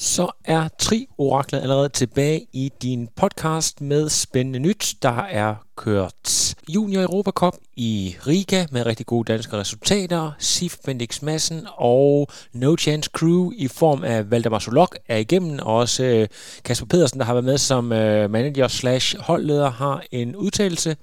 [0.00, 4.94] Så er Tri-oraklet allerede tilbage i din podcast med spændende nyt.
[5.02, 10.32] Der er kørt Junior Europa Cup i Riga med rigtig gode danske resultater.
[10.38, 15.58] Sif Bendix Madsen og No Chance Crew i form af Valdemar Solok er igennem.
[15.62, 16.28] Og også øh,
[16.64, 20.96] Kasper Pedersen, der har været med som øh, manager slash holdleder, har en udtalelse.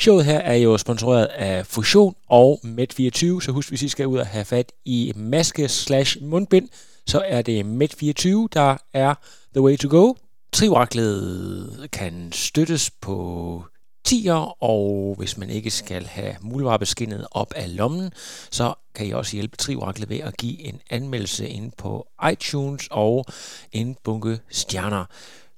[0.00, 4.18] Showet her er jo sponsoreret af Fusion og Med24, så husk, hvis I skal ud
[4.18, 6.68] og have fat i maske slash mundbind,
[7.06, 9.14] så er det Med24, der er
[9.54, 10.14] the way to go.
[10.52, 13.64] Trivaraklet kan støttes på
[14.04, 18.12] tier, og hvis man ikke skal have muldvarebeskinnet op af lommen,
[18.50, 23.24] så kan I også hjælpe Trivaraklet ved at give en anmeldelse ind på iTunes og
[23.72, 25.04] en bunke stjerner.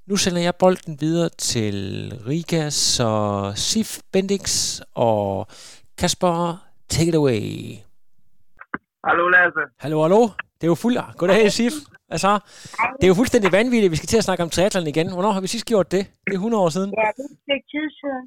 [0.06, 5.46] Nu sender jeg bolden videre til Riga, så Sif Bendix og
[5.98, 7.76] Kasper, take it away.
[9.08, 9.62] Hallo Lasse.
[9.78, 10.20] Hallo, hallo.
[10.58, 11.16] Det er jo fuldt.
[11.16, 11.72] Goddag, Sif.
[12.10, 12.38] Altså,
[12.96, 15.12] det er jo fuldstændig vanvittigt, at vi skal til at snakke om triathlon igen.
[15.12, 16.06] Hvornår har vi sidst gjort det?
[16.26, 16.94] Det er 100 år siden.
[16.98, 18.24] Ja, det er et tid siden.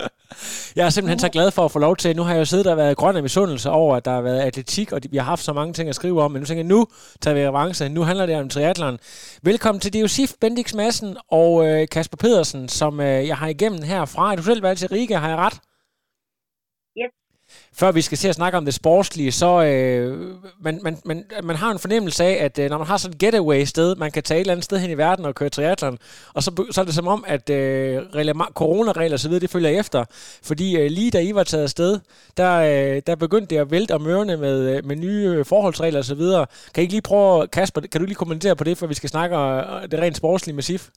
[0.76, 2.16] Jeg er simpelthen så glad for at få lov til.
[2.16, 4.40] Nu har jeg jo siddet og været grøn af misundelse over, at der har været
[4.40, 6.30] atletik, og vi har haft så mange ting at skrive om.
[6.30, 6.86] Men nu tænker jeg, nu
[7.20, 7.88] tager vi revanche.
[7.88, 8.98] Nu handler det om triathlon.
[9.42, 14.32] Velkommen til Diosif Bendix Madsen og øh, Kasper Pedersen, som øh, jeg har igennem herfra.
[14.32, 15.16] Er du selv været til Riga?
[15.16, 15.60] Har jeg ret?
[17.78, 21.56] Før vi skal se at snakke om det sportslige, så øh, man, man, man, man
[21.56, 24.22] har en fornemmelse af, at øh, når man har sådan et getaway sted, man kan
[24.22, 25.98] tage et eller andet sted hen i verden og køre triathlon,
[26.34, 29.50] og så, så er det som om, at øh, reglement, coronaregler og så videre, det
[29.50, 30.04] følger efter.
[30.42, 32.00] Fordi øh, lige da I var taget afsted,
[32.36, 35.98] der, øh, der begyndte det at vælte om ørerne med, øh, med nye øh, forholdsregler
[35.98, 36.46] og så videre.
[36.74, 39.08] Kan I ikke lige prøve, Kasper, kan du lige kommentere på det, for vi skal
[39.08, 40.88] snakke om øh, det rent sportslige med SIF?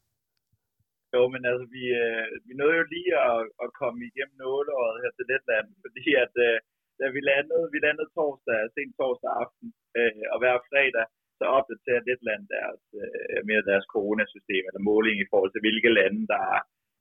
[1.13, 5.11] Jo, men altså, vi, øh, vi nåede jo lige at, at komme igennem nåleåret her
[5.13, 6.57] til Letland, fordi at øh,
[6.99, 9.67] da vi landede, vi landede torsdag, sent torsdag aften,
[9.99, 11.05] øh, og hver fredag,
[11.39, 16.23] så opdaterer Letland deres, øh, mere deres coronasystem, eller måling i forhold til, hvilke lande,
[16.33, 16.45] der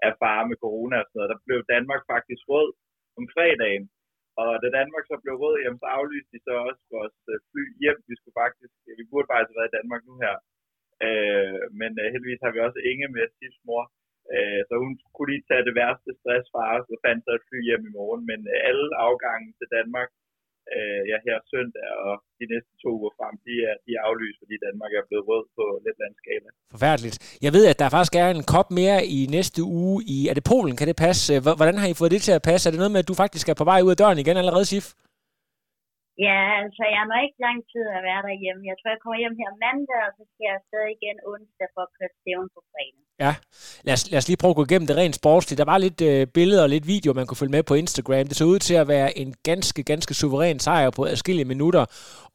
[0.07, 1.33] er fare med corona og sådan noget.
[1.33, 2.71] Der blev Danmark faktisk rød
[3.19, 3.85] om fredagen,
[4.43, 7.65] og da Danmark så blev rød, jamen, så aflyste de så også vores øh, fly
[7.83, 7.99] hjem.
[8.11, 10.37] Vi skulle faktisk, vi burde faktisk have været i Danmark nu her.
[11.07, 13.83] Øh, men øh, heldigvis har vi også Inge med Stifs mor,
[14.35, 17.47] øh, så hun kunne lige tage det værste stress fra os, og fandt sig et
[17.49, 18.23] fly hjem i morgen.
[18.31, 20.11] Men øh, alle afgangen til Danmark,
[20.75, 24.39] øh, ja, her søndag og de næste to uger frem, de er, de er aflyst,
[24.43, 26.49] fordi Danmark er blevet rød på Letlandskala.
[26.75, 27.17] Forfærdeligt.
[27.47, 30.19] Jeg ved, at der faktisk er en kop mere i næste uge i...
[30.31, 30.75] Er det Polen?
[30.79, 31.33] Kan det passe?
[31.61, 32.63] Hvordan har I fået det til at passe?
[32.65, 34.67] Er det noget med, at du faktisk er på vej ud af døren igen allerede,
[34.73, 34.87] Sif?
[36.27, 38.63] Ja, altså jeg har ikke lang tid at være derhjemme.
[38.71, 41.83] Jeg tror, jeg kommer hjem her mandag, og så skal jeg afsted igen onsdag for
[41.87, 43.03] at køre stævn på fredag.
[43.25, 43.33] Ja,
[43.87, 45.59] lad os, lad os lige prøve at gå igennem det rent sportsligt.
[45.63, 48.27] Der var lidt øh, billeder og lidt video, man kunne følge med på Instagram.
[48.29, 51.85] Det så ud til at være en ganske, ganske suveræn sejr på adskillige minutter.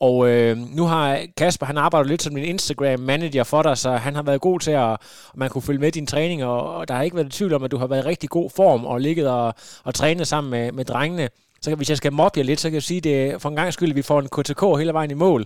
[0.07, 1.05] Og øh, nu har
[1.38, 4.71] Kasper, han arbejder lidt som en Instagram-manager for dig, så han har været god til
[4.71, 4.91] at,
[5.33, 7.63] at man kunne følge med din træning, og, og der har ikke været tvivl om,
[7.63, 9.53] at du har været i rigtig god form og ligget og,
[9.88, 11.29] og trænet sammen med, med drengene
[11.63, 13.69] så hvis jeg skal mobbe jer lidt, så kan jeg sige, det for en gang
[13.74, 15.41] skyld, at vi får en KTK hele vejen i mål.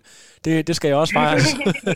[0.45, 1.39] Det, det skal jeg også fejre.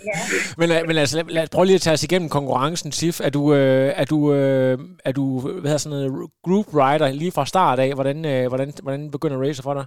[0.59, 3.17] men, men altså, lad, lad, prøv lige at tage os igennem konkurrencen, Sif.
[3.27, 4.75] Er du, øh, er du, øh,
[5.09, 5.23] er du
[5.61, 6.11] hvad hedder sådan noget,
[6.45, 7.91] group rider lige fra start af?
[7.97, 9.85] Hvordan, øh, hvordan, hvordan begynder racer for dig?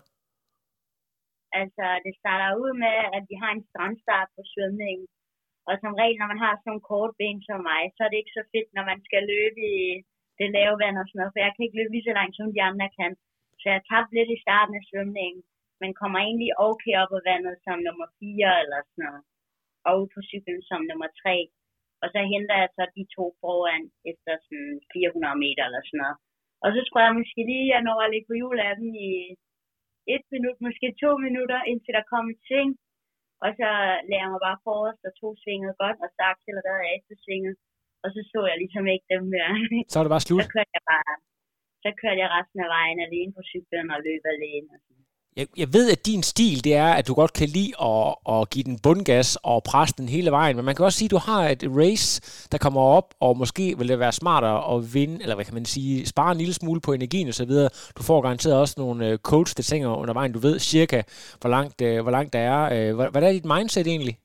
[1.60, 5.06] Altså, det starter ud med, at vi har en strandstart på svømningen.
[5.68, 8.20] Og som regel, når man har sådan nogle kort ben som mig, så er det
[8.20, 9.78] ikke så fedt, når man skal løbe i
[10.38, 12.48] det lave vand og sådan noget, for jeg kan ikke løbe lige så langt, som
[12.56, 13.12] de andre kan.
[13.60, 15.42] Så jeg tabte lidt i starten af svømningen,
[15.80, 19.22] men kommer egentlig okay op af vandet som nummer 4 eller sådan noget.
[19.90, 21.34] Og på cyklen som nummer 3.
[22.02, 26.18] Og så henter jeg så de to foran efter sådan 400 meter eller sådan noget.
[26.64, 28.88] Og så tror jeg måske lige, at jeg når at ligge på hjul af dem
[29.08, 29.10] i
[30.14, 32.70] et minut, måske to minutter, indtil der kom et sving.
[33.44, 33.68] Og så
[34.08, 37.54] lagde jeg mig bare forrest og to svinget godt, og så accelererede jeg efter svinget.
[38.04, 39.48] Og så så jeg ligesom ikke dem der.
[39.92, 40.42] Så er det bare slut.
[40.46, 41.14] Så kørte jeg bare
[41.84, 44.72] så kørte jeg resten af vejen alene på cyklen og løb alene.
[45.40, 48.40] Jeg, jeg ved, at din stil, det er, at du godt kan lide at, at
[48.52, 51.22] give den bundgas og presse den hele vejen, men man kan også sige, at du
[51.30, 52.08] har et race,
[52.52, 55.68] der kommer op, og måske vil det være smartere at vinde, eller hvad kan man
[55.74, 57.68] sige, spare en lille smule på energien og så videre.
[57.98, 60.98] Du får garanteret også nogle øh, coach, der tænker under vejen, du ved cirka,
[61.40, 62.60] hvor langt, øh, hvor langt der er.
[62.74, 64.16] Øh, hvad, hvad er dit mindset egentlig?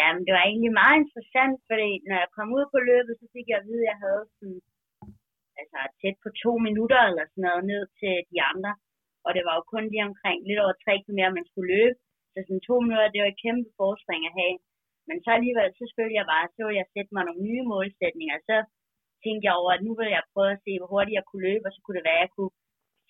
[0.00, 3.46] Jamen, det var egentlig meget interessant, fordi når jeg kom ud på løbet, så fik
[3.50, 4.60] jeg at vide, at jeg havde sådan,
[5.60, 8.72] altså tæt på to minutter eller sådan noget ned til de andre.
[9.26, 11.98] Og det var jo kun lige omkring lidt over tre km, man skulle løbe.
[12.32, 14.56] Så sådan to minutter, det var et kæmpe forspring at have.
[15.08, 18.36] Men så alligevel, så følte jeg bare, så ville jeg sætte mig nogle nye målsætninger.
[18.48, 18.56] Så
[19.24, 21.66] tænkte jeg over, at nu vil jeg prøve at se, hvor hurtigt jeg kunne løbe,
[21.68, 22.54] og så kunne det være, at jeg kunne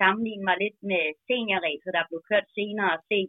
[0.00, 3.20] sammenligne mig lidt med seniorræset, der blev kørt senere, og se,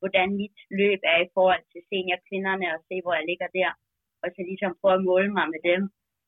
[0.00, 3.70] hvordan mit løb er i forhold til seniorkvinderne, og se, hvor jeg ligger der,
[4.22, 5.82] og så ligesom prøve at måle mig med dem.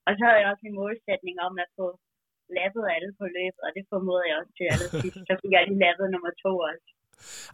[0.07, 1.87] Og så havde jeg også en målsætning om at få
[2.57, 5.17] lappede alle på løbet, og det formoder jeg også til allersidst.
[5.29, 6.87] Så fik jeg lige lappet nummer to også.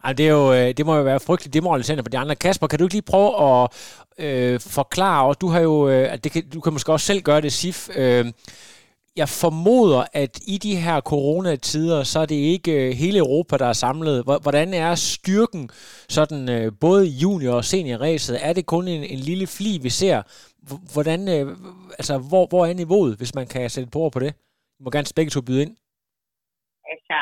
[0.04, 2.36] Ej, det, er jo, øh, det må jo være frygteligt demoraliserende for de andre.
[2.36, 3.62] Kasper, kan du ikke lige prøve at
[4.24, 7.22] øh, forklare, og du har jo, øh, at det kan, du kan måske også selv
[7.22, 8.24] gøre det, Sif, øh,
[9.16, 13.66] jeg formoder, at i de her coronatider, så er det ikke øh, hele Europa, der
[13.66, 14.24] er samlet.
[14.42, 15.70] Hvordan er styrken
[16.08, 18.38] sådan øh, både junior- og seniorræset?
[18.46, 20.22] Er det kun en, en lille fli, vi ser?
[20.92, 21.56] Hvordan, øh,
[21.98, 24.34] altså, hvor, hvor er niveauet, hvis man kan sætte på ord på det?
[24.74, 25.74] Du må gerne begge to byde ind.
[26.92, 27.18] Altså,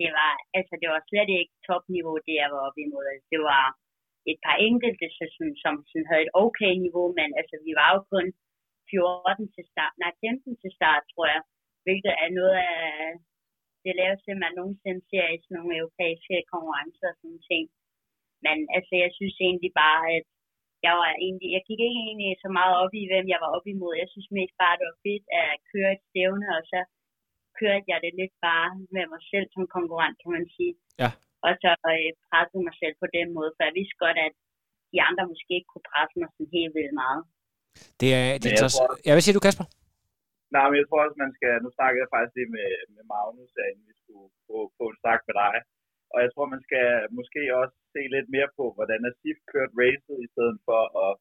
[0.00, 3.04] det var, altså, det var slet ikke topniveau, det jeg var oppe imod.
[3.12, 3.64] Altså, det var
[4.30, 7.88] et par enkelte, så, som, som sådan havde et okay niveau, men altså, vi var
[7.94, 8.26] jo kun
[8.90, 11.42] 14 til start, nej 15 til start, tror jeg,
[11.84, 12.86] hvilket er noget af
[13.84, 17.64] det laveste, man nogensinde ser i sådan nogle europæiske konkurrencer og sådan ting.
[18.44, 20.26] Men altså, jeg synes egentlig bare, at
[20.86, 23.66] jeg var egentlig, jeg gik ikke egentlig så meget op i, hvem jeg var op
[23.74, 23.94] imod.
[24.02, 26.80] Jeg synes mest bare, det var fedt at køre et stævne, og så
[27.60, 30.74] kørte jeg det lidt bare med mig selv som konkurrent, kan man sige.
[31.02, 31.10] Ja.
[31.46, 34.34] Og så øh, pressede mig selv på den måde, for jeg vidste godt, at
[34.92, 37.22] de andre måske ikke kunne presse mig sådan helt vildt meget.
[38.00, 38.88] Det er, det er tror...
[39.06, 39.66] Ja, hvad siger du, Kasper?
[40.54, 41.52] Nej, men jeg tror også, man skal...
[41.64, 45.20] Nu snakkede jeg faktisk lige med, med Magnus, at vi skulle få, få en snak
[45.28, 45.54] med dig.
[46.12, 46.86] Og jeg tror, man skal
[47.18, 51.12] måske også se lidt mere på, hvordan Asif kørte kørt racet, i stedet for at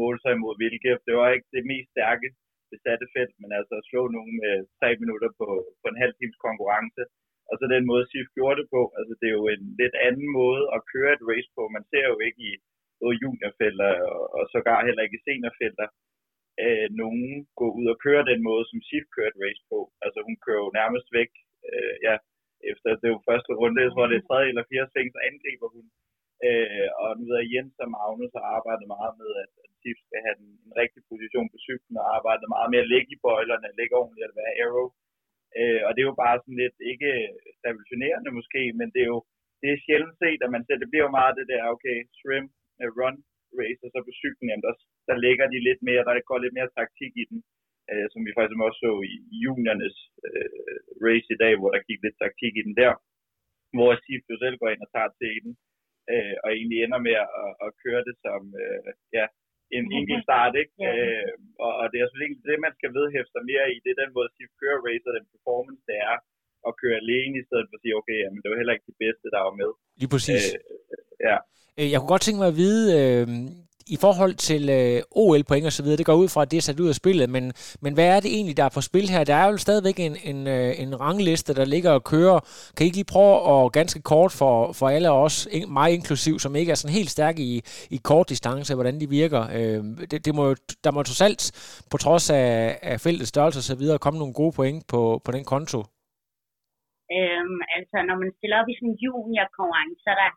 [0.00, 0.92] måle sig imod hvilke.
[1.06, 2.28] Det var ikke det mest stærke
[2.72, 5.48] besatte felt, men altså at slå nogen med tre minutter på,
[5.80, 7.02] på en halv times konkurrence.
[7.50, 8.82] Og så den måde, SIF gjorde det på.
[8.98, 11.62] Altså, det er jo en lidt anden måde at køre et race på.
[11.76, 12.52] Man ser jo ikke i
[13.00, 15.88] både juniorfelter og, og sågar heller ikke i seniorfelter,
[16.64, 17.26] øh, nogen
[17.60, 19.78] gå ud og køre den måde, som Sif kørte race på.
[20.04, 21.30] Altså hun kører jo nærmest væk,
[21.68, 22.14] øh, ja,
[22.72, 25.68] efter det var første runde, jeg tror det er tredje eller fjerde seng, så angriber
[25.76, 25.86] hun.
[26.46, 29.98] Øh, og nu ved jeg, Jens og Magnus har arbejdet meget med, at, at Sif
[30.06, 33.22] skal have en, en rigtig position på cyklen, og arbejdet meget med at ligge i
[33.24, 34.88] bøjlerne, ligge ordentligt at være arrow.
[35.58, 37.10] Øh, og det er jo bare sådan lidt, ikke
[37.66, 39.20] revolutionerende måske, men det er jo
[39.60, 42.46] det er sjældent set, at man ser, det bliver jo meget det der, okay, swim,
[42.80, 43.16] øh, run,
[43.60, 44.74] race, og så på cyklen, jamen der,
[45.08, 47.38] der lægger de lidt mere, der går lidt mere taktik i den,
[47.90, 48.90] øh, som vi faktisk også så
[49.34, 49.96] i juniornes
[51.06, 52.92] race i dag, hvor der gik lidt taktik i den der,
[53.76, 55.52] hvor Sif jo selv går ind og tager til den,
[56.12, 59.26] øh, og egentlig ender med at, at køre det som, øh, ja,
[59.76, 60.74] en enkelt start, ikke?
[60.84, 60.90] Ja.
[60.92, 61.34] Øh,
[61.64, 64.02] og, og det er selvfølgelig ikke det, man skal vedhæfte sig mere i, det er
[64.02, 66.16] den måde, Sif kører race, og den performance, det er
[66.68, 68.98] at køre alene, i stedet for at sige, okay, jamen, det var heller ikke det
[69.04, 69.70] bedste, der var med.
[70.00, 70.44] Lige præcis.
[70.46, 70.60] Øh,
[71.28, 71.36] ja.
[71.78, 73.26] Øh, jeg kunne godt tænke mig at vide, øh,
[73.94, 76.66] i forhold til øh, OL-point og så videre, det går ud fra, at det er
[76.68, 77.44] sat ud af spillet, men,
[77.84, 79.24] men hvad er det egentlig, der er på spil her?
[79.24, 82.38] Der er jo stadigvæk en, en, øh, en rangliste, der ligger og kører.
[82.74, 85.48] Kan I ikke lige prøve at ganske kort for, for alle os,
[85.78, 87.54] mig inklusiv, som ikke er sådan helt stærke i,
[87.96, 89.42] i kort distance, hvordan de virker?
[89.58, 90.44] Øh, det, det må,
[90.84, 91.42] der må trods alt,
[91.90, 95.30] på trods af, af feltets størrelse og så videre, komme nogle gode point på, på
[95.36, 95.78] den konto.
[97.16, 100.30] Øhm, altså, når man stiller op i sådan en juniorkonkurrence, så er der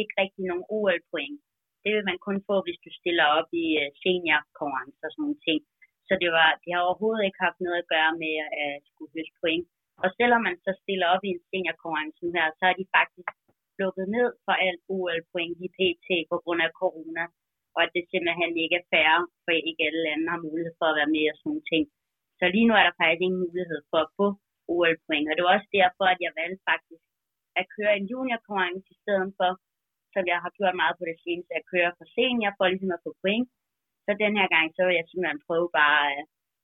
[0.00, 1.38] ikke rigtig nogen OL-point.
[1.84, 5.22] Det vil man kun få, hvis du stiller op i øh, uh, senior-konkurrencer og sådan
[5.24, 5.60] nogle ting.
[6.08, 8.34] Så det, var, det har overhovedet ikke haft noget at gøre med
[8.66, 9.66] at skulle høste point.
[10.04, 13.30] Og selvom man så stiller op i en senior-konkurrence her, så er de faktisk
[13.80, 17.24] lukket ned for alt OL-point i PT på grund af corona.
[17.74, 19.12] Og at det simpelthen ikke er fair,
[19.44, 21.84] for ikke alle lande har mulighed for at være med og sådan nogle ting.
[22.38, 24.26] Så lige nu er der faktisk ingen mulighed for at få
[24.74, 25.26] OL-point.
[25.28, 27.04] Og det var også derfor, at jeg valgte faktisk
[27.60, 29.50] at køre en juniorkonkurrence i stedet for,
[30.14, 33.04] som jeg har gjort meget på det seneste, at køre for senior for ligesom at
[33.04, 33.48] få point.
[34.04, 36.22] Så den her gang, så vil jeg simpelthen prøve bare at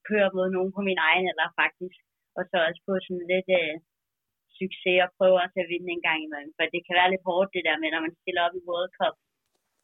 [0.08, 1.98] køre mod nogen på min egen eller faktisk,
[2.38, 3.74] og så også få sådan lidt øh,
[4.58, 6.52] succes og prøve også at vinde en gang imellem.
[6.56, 8.92] For det kan være lidt hårdt det der med, når man stiller op i World
[8.98, 9.16] Cup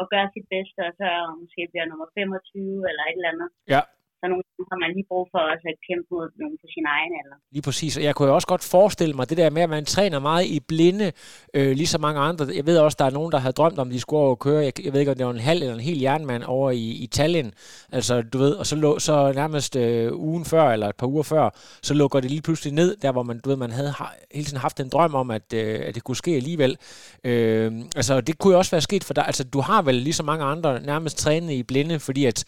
[0.01, 1.09] og gør sit bedste, og så
[1.41, 3.49] måske bliver nummer 25 eller et eller andet.
[3.75, 3.83] Ja.
[4.25, 6.87] Så nogle gange har man lige brug for også at kæmpe mod nogen på sin
[6.97, 7.37] egen alder.
[7.55, 9.85] Lige præcis, og jeg kunne jo også godt forestille mig det der med, at man
[9.85, 11.13] træner meget i blinde,
[11.55, 12.47] øh, ligesom mange andre.
[12.55, 14.73] Jeg ved også, der er nogen, der havde drømt om, de skulle over køre, jeg,
[14.85, 17.07] jeg ved ikke, om det var en halv eller en hel jernmand over i, i
[17.07, 17.53] Tallinn.
[17.93, 21.23] Altså, du ved, og så, lå, så nærmest øh, ugen før, eller et par uger
[21.23, 21.51] før,
[21.83, 23.93] så lukker det lige pludselig ned, der hvor man, du ved, man havde
[24.35, 26.77] hele tiden haft en drøm om, at, øh, at det kunne ske alligevel.
[27.25, 29.27] Øh, altså, det kunne jo også være sket for dig.
[29.27, 32.45] Altså, du har vel ligesom mange andre nærmest trænet i blinde, fordi at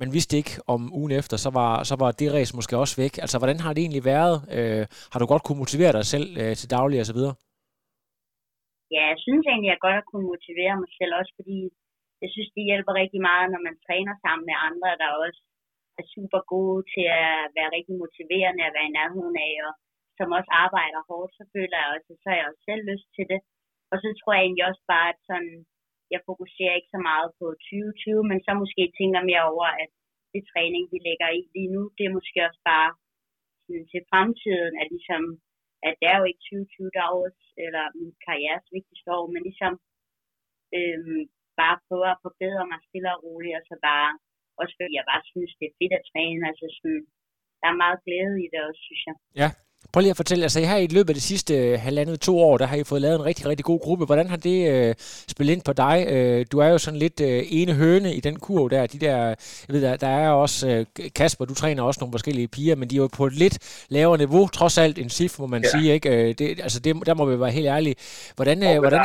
[0.00, 3.14] man vidste ikke om ugen efter, så var, så var det race måske også væk.
[3.24, 4.36] Altså, hvordan har det egentlig været?
[4.56, 7.34] Øh, har du godt kunne motivere dig selv øh, til daglig og så videre?
[8.94, 11.58] Ja, jeg synes egentlig, at jeg godt har kunne motivere mig selv også, fordi
[12.22, 15.40] jeg synes, det hjælper rigtig meget, når man træner sammen med andre, der også
[16.00, 19.72] er super gode til at være rigtig motiverende, at være i nærheden af, og
[20.18, 23.26] som også arbejder hårdt, så føler jeg også, så har jeg også selv lyst til
[23.32, 23.40] det.
[23.92, 25.54] Og så tror jeg egentlig også bare, at sådan,
[26.14, 29.90] jeg fokuserer ikke så meget på 2020, men så måske tænker mere over, at
[30.32, 32.90] det træning, vi lægger i lige nu, det er måske også bare
[33.64, 35.22] sådan, til fremtiden, at ligesom,
[35.86, 39.42] at det er jo ikke 2020, der er års, eller min karrieres vigtigste år, men
[39.48, 39.72] ligesom
[40.78, 41.22] øhm,
[41.60, 44.10] bare prøve at forbedre mig stille og roligt, og så bare,
[44.60, 47.02] også fordi jeg bare synes, det er fedt at træne, altså sådan,
[47.60, 49.16] der er meget glæde i det også, synes jeg.
[49.40, 49.48] Ja,
[49.92, 52.58] Prøv lige at fortælle, altså her i løbet af de sidste øh, halvandet to år,
[52.58, 54.04] der har I fået lavet en rigtig, rigtig god gruppe.
[54.04, 54.94] Hvordan har det øh,
[55.28, 56.06] spillet ind på dig?
[56.08, 58.86] Øh, du er jo sådan lidt øh, ene høne i den kurv der.
[58.86, 59.36] De der, jeg
[59.68, 62.96] ved, der, der er også øh, Kasper, du træner også nogle forskellige piger, men de
[62.96, 63.58] er jo på et lidt
[63.88, 65.78] lavere niveau, trods alt en SIF, må man ja.
[65.78, 65.92] sige.
[65.92, 66.08] Ikke?
[66.08, 67.94] Øh, det, altså det, der må vi være helt ærlige.
[68.36, 69.00] Hvordan, øh, hvordan,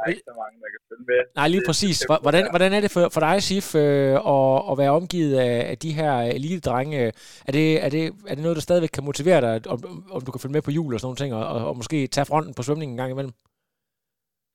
[0.00, 1.20] der er ikke så mange, der kan følge med.
[1.40, 1.96] Nej, lige præcis.
[2.24, 5.76] Hvordan, hvordan er det for, for dig, Sif, øh, at, at være omgivet af, af
[5.84, 6.98] de her elite-drenge?
[7.48, 9.78] Er det, er, det, er det noget, der stadigvæk kan motivere dig, om,
[10.16, 11.98] om du kan følge med på jul og sådan nogle ting, og, og, og måske
[12.14, 13.34] tage fronten på svømningen en gang imellem?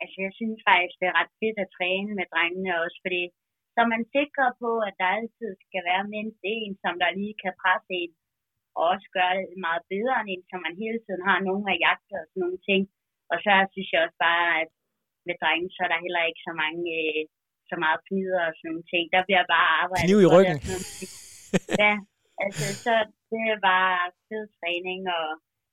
[0.02, 3.22] Altså, jeg synes faktisk, det er ret fedt at træne med drengene også, fordi
[3.74, 7.36] så er man sikker på, at der altid skal være mindst en, som der lige
[7.44, 8.12] kan presse en,
[8.78, 11.78] og også gøre det meget bedre end en, så man hele tiden har nogen af
[11.86, 12.82] jagter og sådan nogle ting.
[13.32, 14.70] Og så synes jeg også bare, at
[15.28, 17.22] med drenge, så er der heller ikke så mange, øh,
[17.70, 19.04] så meget knider og sådan nogle ting.
[19.16, 20.08] Der bliver bare arbejdet.
[20.08, 20.58] Kniv i ryggen.
[21.84, 21.94] ja,
[22.46, 22.94] altså så
[23.32, 25.26] det er bare fed træning, og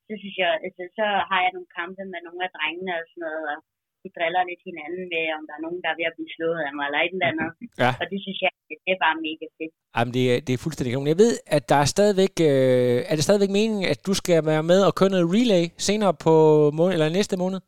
[0.06, 3.24] så synes jeg, altså, så har jeg nogle kampe med nogle af drengene og sådan
[3.26, 3.58] noget, og
[4.02, 6.60] de driller lidt hinanden med, om der er nogen, der er ved at blive slået
[6.66, 7.50] af mig, eller et eller andet.
[7.82, 7.90] Ja.
[8.00, 8.50] Og det synes jeg,
[8.86, 9.72] det er bare mega fedt.
[9.96, 11.12] Jamen, det er, det er fuldstændig kanon.
[11.14, 14.64] Jeg ved, at der er stadigvæk, øh, er det stadigvæk meningen, at du skal være
[14.72, 16.34] med og køre noget relay senere på
[16.78, 17.60] måned, eller næste måned?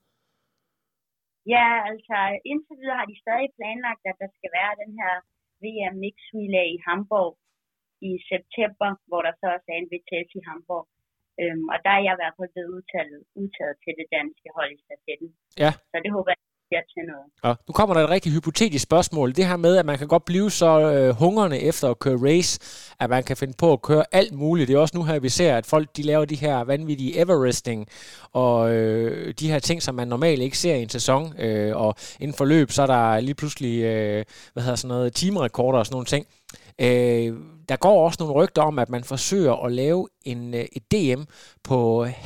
[1.54, 2.16] Ja, altså
[2.50, 5.12] indtil videre har de stadig planlagt, at der skal være den her
[5.62, 7.32] VM Mix Relay i Hamburg
[8.10, 10.86] i september, hvor der så også er en VTF i Hamburg.
[11.40, 14.70] Øhm, og der er jeg i hvert fald blevet udtaget, udtaget til det danske hold
[14.76, 15.30] i stafetten.
[15.62, 15.70] Ja.
[15.90, 16.40] Så det håber jeg,
[16.72, 17.26] ja til noget.
[17.44, 17.54] Ja.
[17.68, 19.32] Nu kommer der et rigtig hypotetisk spørgsmål.
[19.36, 22.60] Det her med, at man kan godt blive så øh, hungrende efter at køre race,
[23.00, 24.68] at man kan finde på at køre alt muligt.
[24.68, 27.88] Det er også nu her, vi ser, at folk de laver de her vanvittige Everesting,
[28.32, 31.40] og øh, de her ting, som man normalt ikke ser i en sæson.
[31.40, 35.14] Øh, og inden for løb, så er der lige pludselig, øh, hvad hedder sådan noget,
[35.14, 36.26] timerekorder og sådan nogle ting.
[36.80, 37.30] Øh,
[37.70, 41.22] der går også nogle rygter om, at man forsøger at lave en, øh, et DM
[41.68, 41.78] på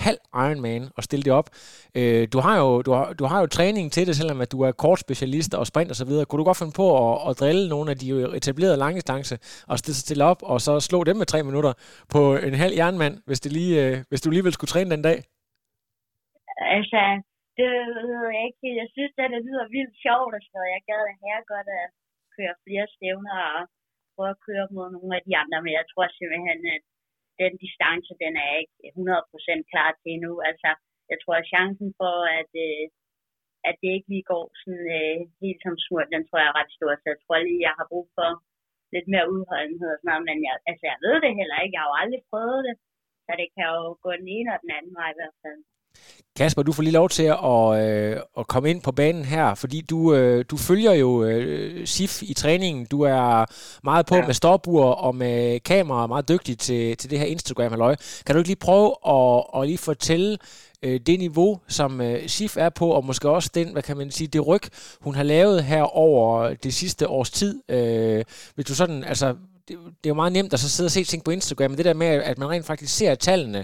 [0.07, 1.49] halv Ironman og stille det op.
[1.99, 4.59] Øh, du, har jo, du, har, du har jo træning til det, selvom at du
[4.69, 6.05] er kortspecialist og sprint og så.
[6.05, 9.35] Kunne du godt finde på at, at drille nogle af de etablerede langdistance
[9.71, 11.73] og stille, stille op og så slå dem med tre minutter
[12.15, 15.19] på en halv jernmand, hvis, det lige, øh, hvis du alligevel skulle træne den dag?
[16.77, 17.03] Altså,
[17.59, 17.71] det
[18.09, 18.67] ved jeg ikke.
[18.81, 21.87] Jeg synes, at det lyder vildt sjovt og sådan Jeg gad her godt at
[22.37, 23.63] køre flere stævner og
[24.19, 26.83] prøve at køre mod nogle af de andre, men jeg tror simpelthen, at
[27.43, 30.33] den distance, den er ikke 100% klar til endnu.
[30.49, 30.71] Altså,
[31.11, 32.85] jeg tror, at chancen for, at, øh,
[33.69, 36.73] at det ikke lige går sådan øh, helt som smurt, den tror jeg er ret
[36.77, 36.93] stor.
[36.97, 38.31] Så jeg tror lige, jeg har brug for
[38.95, 41.75] lidt mere udholdenhed og sådan noget, men jeg, altså, jeg ved det heller ikke.
[41.75, 42.77] Jeg har jo aldrig prøvet det,
[43.25, 45.61] så det kan jo gå den ene og den anden vej i hvert fald.
[46.39, 49.81] Kasper, du får lige lov til at, øh, at komme ind på banen her, fordi
[49.81, 52.87] du, øh, du følger jo øh, SIF i træningen.
[52.87, 53.45] Du er
[53.85, 54.27] meget på ja.
[54.27, 57.97] med stopur og med kamera, meget dygtig til, til det her Instagram-halløj.
[58.27, 60.39] Kan du ikke lige prøve at, at lige fortælle
[60.83, 64.11] øh, det niveau, som øh, SIF er på, og måske også den, hvad kan man
[64.11, 64.63] sige, det ryg,
[65.01, 67.63] hun har lavet her over det sidste års tid.
[67.69, 68.25] Øh,
[68.55, 69.35] hvis du sådan, altså
[69.69, 71.79] det, det er jo meget nemt at så sidde og se ting på Instagram, men
[71.79, 73.61] det der med, at man rent faktisk ser tallene,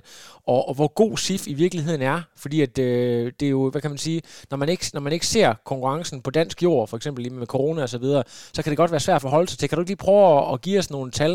[0.52, 3.80] og, og hvor god SIF i virkeligheden er, fordi at øh, det er jo, hvad
[3.84, 4.20] kan man sige,
[4.50, 7.52] når man, ikke, når man ikke ser konkurrencen på dansk jord, for eksempel lige med
[7.56, 8.22] corona og så videre,
[8.56, 9.68] så kan det godt være svært at forholde sig til.
[9.68, 11.32] Kan du ikke lige prøve at, at give os nogle tal,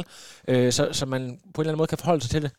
[0.51, 1.21] øh, så, så man
[1.53, 2.51] på en eller anden måde kan forholde sig til det?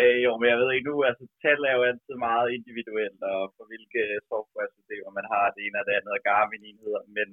[0.00, 3.40] Øh, jo, men jeg ved ikke nu, altså tal er jo altid meget individuelt, og
[3.56, 7.28] for hvilke software-systemer man har, det ene og det andet, og Garmin-enheder, men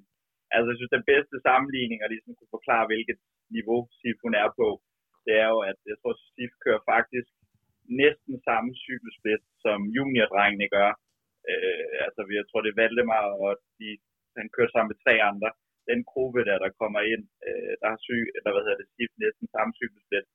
[0.53, 3.18] Altså, jeg synes, den bedste sammenligning, og ligesom kunne forklare, hvilket
[3.58, 4.68] niveau, SIF hun er på,
[5.25, 7.29] det er jo, at jeg tror, SIF kører faktisk
[8.03, 10.91] næsten samme cykelsplit, som juniordrengene gør.
[11.51, 13.88] Øh, altså, jeg tror, det er Valdemar, og de,
[14.39, 15.50] han kører sammen med tre andre.
[15.91, 19.12] Den gruppe der, der kommer ind, øh, der har syg, eller hvad hedder det, SIF
[19.24, 20.27] næsten samme cykelsplit,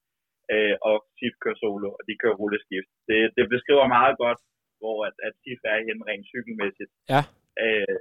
[0.53, 2.91] øh, og SIF kører solo, og de kører rulleskift.
[3.09, 4.41] Det, det beskriver meget godt,
[4.81, 6.93] hvor at, at SIF er hen rent cykelmæssigt.
[7.13, 7.23] Ja.
[7.65, 7.99] Øh,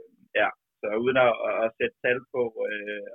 [0.83, 1.33] så uden at,
[1.65, 3.05] at sætte tal på, øh,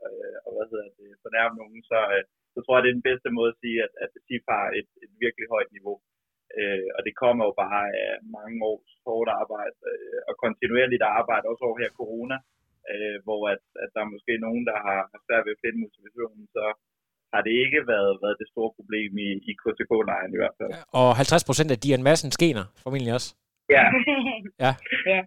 [0.45, 3.31] og hvad hedder det, fornærme nogen, så, øh, så tror jeg, det er den bedste
[3.39, 5.97] måde at sige, at, at SIF har et, et virkelig højt niveau.
[6.59, 11.51] Øh, og det kommer jo bare af mange års hårdt arbejde øh, og kontinuerligt arbejde,
[11.51, 12.37] også over her corona,
[12.93, 15.79] øh, hvor at, at der er måske nogen, der har, har svært ved at finde
[15.85, 16.65] motivationen, så
[17.33, 20.71] har det ikke været, været det store problem i, i KTK-lejren i hvert fald.
[21.01, 23.29] Og 50 procent af Dian Madsen skener, formentlig også.
[23.77, 23.85] Ja.
[24.65, 24.73] ja.
[25.13, 25.21] ja.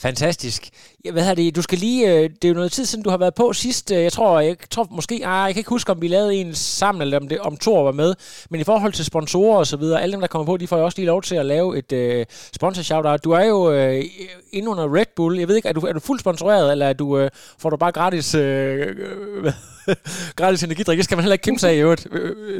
[0.00, 0.68] Fantastisk.
[1.04, 1.56] Ja, hvad det?
[1.56, 3.92] Du skal lige, øh, det er jo noget tid siden, du har været på sidst.
[3.92, 6.54] Øh, jeg tror, jeg tror måske, ah, jeg kan ikke huske, om vi lavede en
[6.54, 8.14] sammen, eller om, det, om Thor var med.
[8.50, 10.78] Men i forhold til sponsorer og så videre, alle dem, der kommer på, de får
[10.78, 13.72] jo også lige lov til at lave et øh, uh, sponsor shout Du er jo
[13.72, 14.04] øh, uh,
[14.52, 15.38] inde under Red Bull.
[15.38, 17.28] Jeg ved ikke, er du, er du fuldt sponsoreret, eller er du, uh,
[17.58, 18.42] får du bare gratis, uh,
[20.36, 20.96] gratis energidrik?
[20.96, 22.06] Det skal man heller ikke kæmpe sig i øvrigt,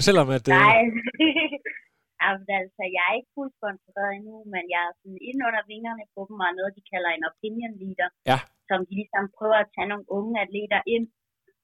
[0.01, 0.49] selvom at...
[0.49, 0.55] Uh...
[0.55, 0.75] Nej.
[2.29, 6.21] Altså, jeg er ikke fuldt sponsoreret endnu, men jeg er sådan inde under vingerne på
[6.29, 8.39] dem, og noget, de kalder en opinion leader, ja.
[8.69, 11.07] som de ligesom prøver at tage nogle unge atleter ind,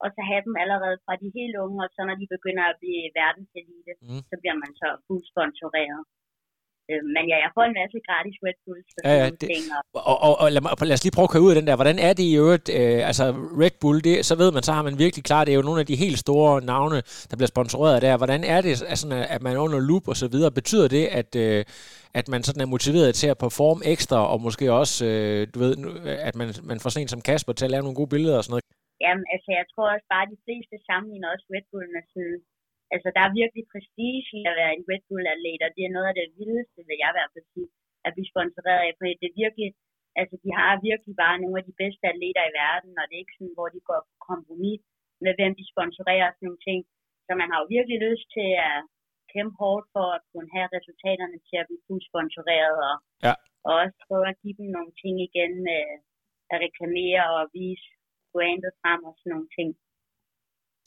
[0.03, 2.79] og så have dem allerede fra de helt unge, og så når de begynder at
[2.83, 4.23] blive verdenselite, mm.
[4.31, 6.03] så bliver man så fuldt sponsoreret.
[6.91, 9.65] Øh, men ja, jeg får en masse gratis Red Bulls ja, ja, det, ting.
[9.99, 11.77] Og, og, og, og lad, lad os lige prøve at køre ud af den der.
[11.81, 12.67] Hvordan er det i øvrigt?
[12.79, 13.25] Øh, altså
[13.63, 15.83] Red Bull, det, så ved man, så har man virkelig klart, det er jo nogle
[15.85, 16.99] af de helt store navne,
[17.29, 18.21] der bliver sponsoreret der.
[18.23, 20.59] Hvordan er det, altså, at man er under loop og så videre?
[20.61, 21.61] Betyder det, at, øh,
[22.21, 25.73] at man sådan er motiveret til at performe ekstra, og måske også, øh, du ved,
[26.29, 28.45] at man, man får sådan en som Kasper til at lave nogle gode billeder og
[28.45, 28.65] sådan noget?
[29.05, 32.37] Jamen, altså jeg tror også bare, at de fleste sammenligner også Red Bull med sådan
[32.95, 36.09] altså der er virkelig prestige i at være en Red Bull-atlet, og det er noget
[36.11, 37.69] af det vildeste, vil jeg i hvert fald sige,
[38.07, 39.69] at blive sponsoreret af, for det er virkelig,
[40.21, 43.25] altså de har virkelig bare nogle af de bedste atleter i verden, og det er
[43.25, 44.81] ikke sådan, hvor de går på kompromis
[45.25, 46.81] med, hvem de sponsorerer og sådan nogle ting.
[47.27, 48.79] Så man har jo virkelig lyst til at
[49.33, 52.97] kæmpe hårdt for at kunne have resultaterne til at blive fuldt sponsoreret, og,
[53.27, 53.35] ja.
[53.67, 55.83] og også prøve at give dem nogle ting igen med
[56.53, 57.87] at reklamere og vise
[58.35, 59.71] brandet frem og sådan nogle ting.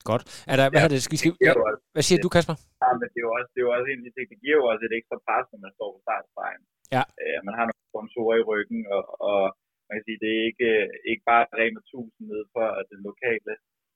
[0.10, 0.24] Godt.
[0.52, 1.52] Er der, hvad, ja, det, skal, skal, ja,
[1.96, 2.56] hvad siger du, Kasper?
[2.84, 4.65] Ja, men det er jo også, det er jo også en ting, det giver jo
[4.72, 6.63] også et ekstra pres, når man står på startstregen.
[6.96, 7.04] Ja.
[7.22, 9.41] Øh, man har nogle sponsorer i ryggen, og, og
[9.88, 10.72] man kan sige, det er ikke,
[11.12, 13.54] ikke bare Rema 1000 nede for det lokale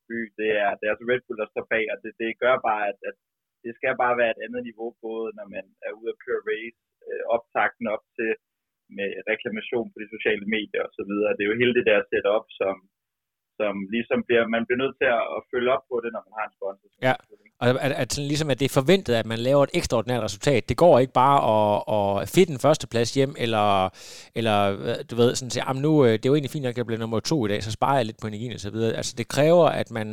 [0.09, 2.55] by, det er, det er altså Red Bull, der står bag, og det, det gør
[2.69, 3.15] bare, at, at
[3.63, 6.79] det skal bare være et andet niveau, både når man er ude at køre race,
[7.07, 8.31] øh, optakten op til
[8.97, 11.11] med reklamation på de sociale medier osv.
[11.35, 12.75] Det er jo hele det der setup, som,
[13.61, 16.45] som ligesom bliver, man bliver nødt til at, følge op på det, når man har
[16.49, 16.87] en sponsor.
[17.07, 17.13] Ja,
[17.61, 20.69] og at, at sådan ligesom, at det er forventet, at man laver et ekstraordinært resultat.
[20.69, 23.67] Det går ikke bare at, at finde den første plads hjem, eller,
[24.39, 24.57] eller
[25.09, 27.19] du ved, sådan sige, nu, øh, det er jo egentlig fint, at jeg bliver nummer
[27.19, 28.97] to i dag, så sparer jeg lidt på energien og så videre.
[28.99, 30.07] Altså, det kræver, at man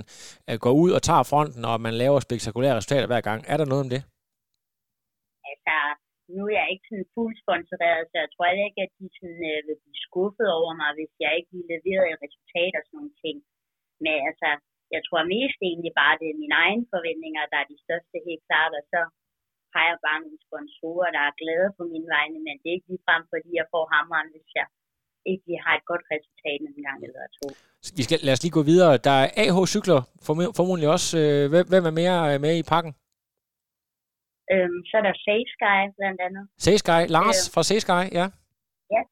[0.64, 3.44] går ud og tager fronten, og man laver spektakulære resultater hver gang.
[3.52, 4.02] Er der noget om det?
[5.50, 5.76] Altså,
[6.36, 9.60] nu er jeg ikke sådan fuld sponsoreret, så jeg tror ikke, at de sådan, øh,
[9.66, 13.14] vil blive skuffet over mig, hvis jeg ikke lige levere et resultat og sådan nogle
[13.22, 13.36] ting.
[14.04, 14.48] Men altså,
[14.94, 18.44] jeg tror mest egentlig bare, det er mine egne forventninger, der er de største helt
[18.48, 19.00] klart, og så
[19.74, 22.90] har jeg bare nogle sponsorer, der er glade på mine vegne, men det er ikke
[22.92, 24.66] ligefrem, fordi jeg får hammeren, hvis jeg
[25.32, 27.46] ikke har et godt resultat en gang eller to.
[27.98, 28.92] Vi skal, lad os lige gå videre.
[29.08, 30.00] Der er AH Cykler,
[30.58, 31.08] formodentlig også.
[31.22, 32.92] Øh, hvem er mere øh, med i pakken?
[34.52, 35.16] Øhm, så er der
[35.54, 36.44] Sky blandt andet.
[36.84, 38.26] Sky, Lars øh, fra Sky, ja.
[38.94, 39.02] Ja,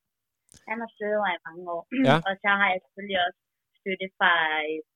[0.68, 1.82] han har støttet mig i mange år.
[2.08, 2.16] Ja.
[2.28, 3.40] og så har jeg selvfølgelig også
[3.80, 4.32] støtte fra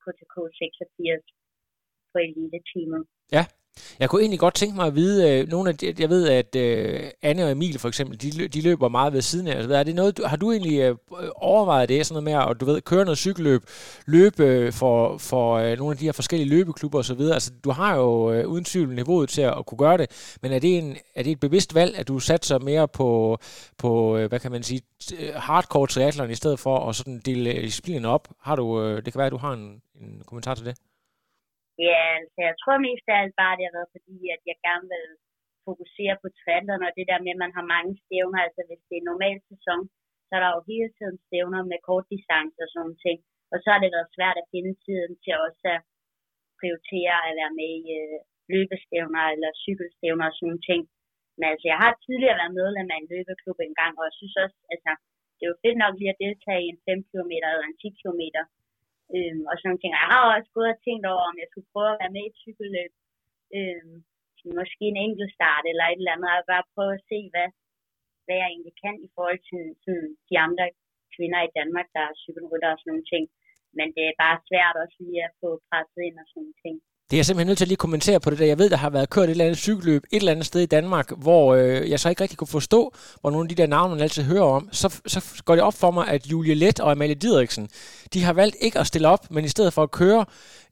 [0.03, 1.24] KTK øh, 86
[2.12, 3.03] på elite-teamet.
[3.37, 3.44] Ja,
[4.00, 6.56] jeg kunne egentlig godt tænke mig at vide, øh, nogle af de, jeg ved, at
[6.56, 9.56] øh, Anne og Emil for eksempel, de, de løber meget ved siden af.
[9.56, 10.96] Altså, er det noget, du, har du egentlig øh,
[11.37, 13.62] overvejet det, sådan noget med at du ved, køre noget cykelløb,
[14.06, 17.20] løbe øh, for, for øh, nogle af de her forskellige løbeklubber osv.?
[17.20, 20.52] Altså, du har jo øh, uden tvivl niveauet til at, at kunne gøre det, men
[20.52, 23.38] er det, en, er det et bevidst valg, at du satser mere på,
[23.78, 24.83] på øh, hvad kan man sige,
[25.18, 28.28] øh, hardcore triathlon i stedet for at sådan dele disciplinen op?
[28.40, 30.76] Har du, øh, det kan være, at du har en, en kommentar til det?
[31.88, 34.87] Ja, altså jeg tror mest af alt bare, det har været fordi, at jeg gerne
[34.95, 35.09] vil
[35.69, 38.97] fokusere på triathlon, og det der med, at man har mange stævner, altså hvis det
[38.99, 39.81] er normal sæson,
[40.27, 43.19] så er der jo hele tiden stævner med kort distance og sådan ting.
[43.53, 45.81] Og så har det været svært at finde tiden til også at
[46.61, 48.19] prioritere at være med i øh,
[48.53, 50.83] løbestævner eller cykelstævner og sådan ting.
[51.38, 54.59] Men altså, jeg har tidligere været medlem af en løbeklub engang, og jeg synes også,
[54.75, 54.93] altså,
[55.37, 57.88] det er jo fedt nok lige at deltage i en 5 km eller en 10
[58.01, 58.23] km.
[59.16, 59.92] Øhm, og sådan nogle ting.
[59.94, 62.31] Jeg har også gået og tænkt over, om jeg skulle prøve at være med i
[62.33, 62.92] et cykelløb.
[63.59, 63.96] Øhm,
[64.61, 67.49] måske en enkelt start eller et eller andet, og bare prøve at se, hvad,
[68.25, 70.66] hvad jeg egentlig kan i forhold til sådan, de andre
[71.14, 73.25] kvinder i Danmark, der er cykelrytter og sådan nogle ting.
[73.79, 76.77] Men det er bare svært også lige at få presset ind og sådan nogle ting.
[77.11, 78.46] Det er jeg simpelthen nødt til at lige kommentere på det der.
[78.46, 80.66] Jeg ved, der har været kørt et eller andet cykelløb et eller andet sted i
[80.66, 83.94] Danmark, hvor øh, jeg så ikke rigtig kunne forstå, hvor nogle af de der navne,
[83.94, 84.68] man altid hører om.
[84.73, 87.68] Så, så går det op for mig, at Julie Let og Amalie Didriksen,
[88.14, 90.25] de har valgt ikke at stille op, men i stedet for at køre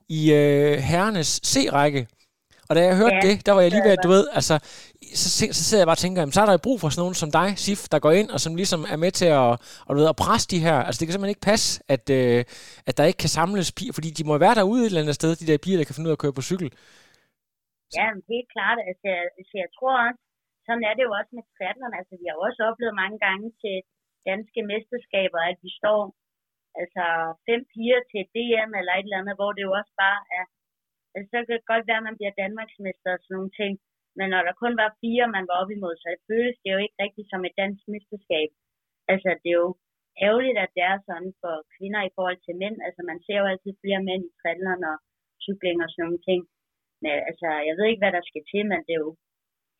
[0.08, 2.06] i øh, herrenes C-række.
[2.68, 4.54] Og da jeg hørte ja, det, der var jeg lige ved at, du ved, altså,
[5.22, 5.26] så,
[5.58, 7.20] så sidder jeg bare og tænker, jamen, så er der jo brug for sådan nogen
[7.22, 9.48] som dig, Sif, der går ind og som ligesom er med til at,
[9.86, 10.76] og, du ved, at presse de her.
[10.86, 12.40] Altså det kan simpelthen ikke passe, at, øh,
[12.88, 15.30] at der ikke kan samles piger, fordi de må være derude et eller andet sted,
[15.40, 16.68] de der piger, der kan finde ud af at køre på cykel.
[17.98, 18.78] Ja, helt klart.
[18.90, 20.20] Altså, jeg, altså, jeg tror også,
[20.66, 21.98] sådan er det jo også med triathlon.
[22.00, 23.76] Altså, vi har jo også oplevet mange gange til
[24.30, 26.00] danske mesterskaber, at vi står
[26.80, 27.04] altså
[27.48, 30.44] fem piger til DM eller et eller andet, hvor det jo også bare er,
[31.14, 33.72] altså så kan det godt være, at man bliver Danmarksmester og sådan nogle ting,
[34.18, 37.00] men når der kun var fire, man var op imod, så føles det jo ikke
[37.04, 38.48] rigtigt som et dansk mesterskab.
[39.12, 39.70] Altså, det er jo
[40.26, 42.76] ærgerligt, at det er sådan for kvinder i forhold til mænd.
[42.86, 44.98] Altså, man ser jo altid flere mænd i trillerne og
[45.44, 46.40] cykling og sådan nogle ting.
[47.02, 49.12] Men altså, jeg ved ikke, hvad der skal til, men det er jo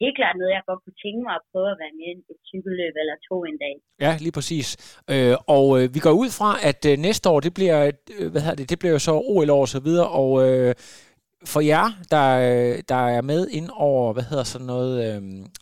[0.03, 2.41] helt klart noget, jeg godt kunne tænke mig at prøve at være med i et
[2.51, 3.75] cykelløb eller to en dag.
[4.05, 4.69] Ja, lige præcis.
[5.12, 7.79] Øh, og øh, vi går ud fra, at øh, næste år, det bliver,
[8.19, 10.71] øh, hvad hedder det, det bliver jo så OL-år og så videre, og øh,
[11.53, 15.20] for jer, der, øh, der er med ind over, hvad hedder sådan noget, øh,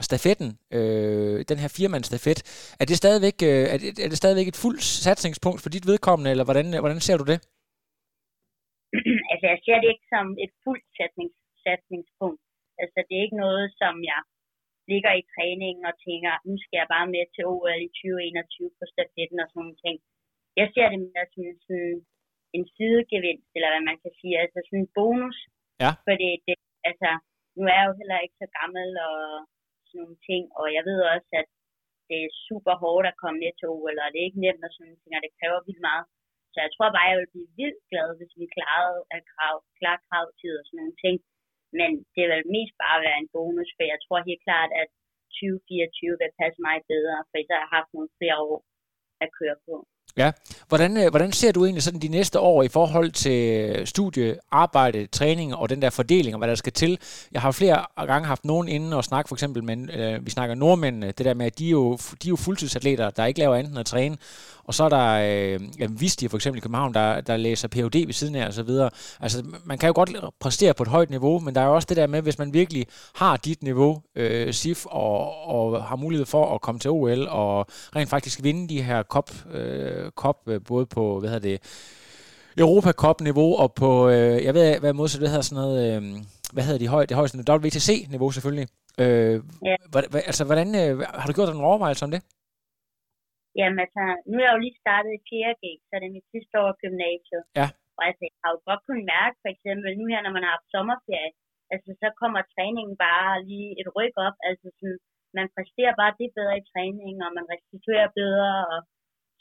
[0.09, 2.39] stafetten, øh, den her firmandsstafet,
[2.81, 6.31] er det stadigvæk, øh, er det, er det stadigvæk et fuldt satsningspunkt for dit vedkommende,
[6.33, 7.39] eller hvordan, hvordan ser du det?
[9.33, 12.43] altså, jeg ser det ikke som et fuldt satsnings, satsningspunkt.
[12.83, 14.21] Altså, det er ikke noget, som jeg
[14.93, 18.85] ligger i træningen og tænker, nu skal jeg bare med til OL i 2021 på
[18.93, 19.97] stafetten og sådan nogle ting.
[20.61, 21.97] Jeg ser det mere som sådan
[22.57, 25.39] en sidegevinst, eller hvad man kan sige, altså sådan en bonus,
[25.83, 25.91] Ja.
[26.09, 26.57] Fordi det,
[26.91, 27.11] altså,
[27.57, 29.17] nu er jeg jo heller ikke så gammel og
[29.89, 31.49] sådan nogle ting, og jeg ved også, at
[32.09, 34.71] det er super hårdt at komme ned til OL, og det er ikke nemt og
[34.73, 36.05] sådan nogle ting, og det kræver vildt meget.
[36.53, 40.01] Så jeg tror bare, jeg ville blive vildt glad, hvis vi klarede at krav, klare
[40.09, 41.17] kravtid og sådan nogle ting.
[41.79, 44.89] Men det vil mest bare være en bonus, for jeg tror helt klart, at
[45.37, 48.61] 2024 vil passe mig bedre, for så har jeg haft nogle flere år
[49.25, 49.75] at køre på.
[50.17, 50.33] Ja.
[50.69, 55.07] Hvordan, øh, hvordan ser du egentlig sådan de næste år i forhold til studie, arbejde,
[55.07, 56.99] træning og den der fordeling, og hvad der skal til?
[57.33, 60.55] Jeg har flere gange haft nogen inde og snakke for eksempel med, øh, vi snakker
[60.55, 63.55] nordmændene, det der med, at de er jo, de er jo fuldtidsatleter, der ikke laver
[63.55, 64.17] andet end at træne.
[64.67, 68.07] Og så er der øh, jamen, Visti for eksempel i København, der, der læser Ph.D.
[68.07, 68.91] ved siden af og så videre.
[69.21, 71.87] Altså, man kan jo godt præstere på et højt niveau, men der er jo også
[71.87, 76.27] det der med, hvis man virkelig har dit niveau, øh, SIF, og, og har mulighed
[76.27, 80.61] for at komme til OL og rent faktisk vinde de her kop, øh, kop øh,
[80.69, 81.59] både på, hvad hedder det,
[82.65, 86.01] Europa Cup niveau og på, øh, jeg ved hvad modsat det hedder sådan noget, øh,
[86.55, 88.67] hvad hedder de høj, det højeste WTC niveau selvfølgelig.
[89.03, 89.37] Øh,
[89.71, 89.77] ja.
[89.93, 92.23] Hvad, altså, hvordan, øh, har du gjort dig nogle overvejelser om det?
[93.59, 95.61] Jamen altså, nu er jeg jo lige startet i 4.
[95.61, 97.43] G, så det er mit sidste år i gymnasiet.
[97.61, 97.69] Ja.
[97.99, 100.53] Og altså, jeg har jo godt kunnet mærke, for eksempel nu her, når man har
[100.57, 101.33] haft sommerferie,
[101.75, 104.37] altså så kommer træningen bare lige et ryk op.
[104.49, 104.99] Altså sådan,
[105.39, 108.79] man præsterer bare det bedre i træningen, og man restituerer bedre og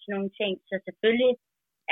[0.05, 0.53] sådan nogle ting.
[0.69, 1.33] Så selvfølgelig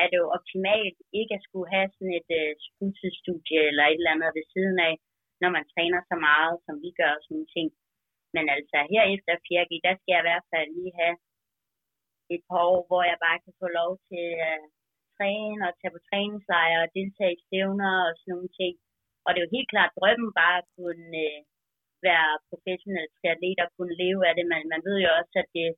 [0.02, 4.14] er det jo optimalt ikke at skulle have sådan et øh, fuldtidsstudie eller et eller
[4.16, 4.94] andet ved siden af,
[5.42, 7.68] når man træner så meget, som vi gør og sådan nogle ting.
[8.36, 11.16] Men altså her efter 4G, der skal jeg i hvert fald lige have
[12.36, 14.60] et par år, hvor jeg bare kan få lov til at
[15.16, 18.74] træne og tage på træningslejre og deltage i stævner og sådan nogle ting.
[19.26, 21.40] Og det er jo helt klart drømmen bare at kunne øh,
[22.08, 25.70] være professionel triatlet og kunne leve af det, men man ved jo også, at det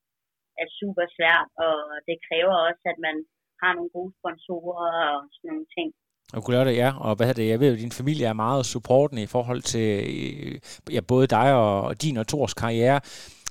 [0.62, 1.76] er super svært, og
[2.08, 3.15] det kræver også, at man
[3.62, 5.89] har nogle gode sponsorer og sådan nogle ting.
[6.34, 6.91] Og kunne lave det, ja.
[7.00, 9.88] Og hvad det, jeg ved jo, at din familie er meget supportende i forhold til
[10.15, 10.60] øh,
[10.96, 13.00] ja, både dig og din og Tors karriere.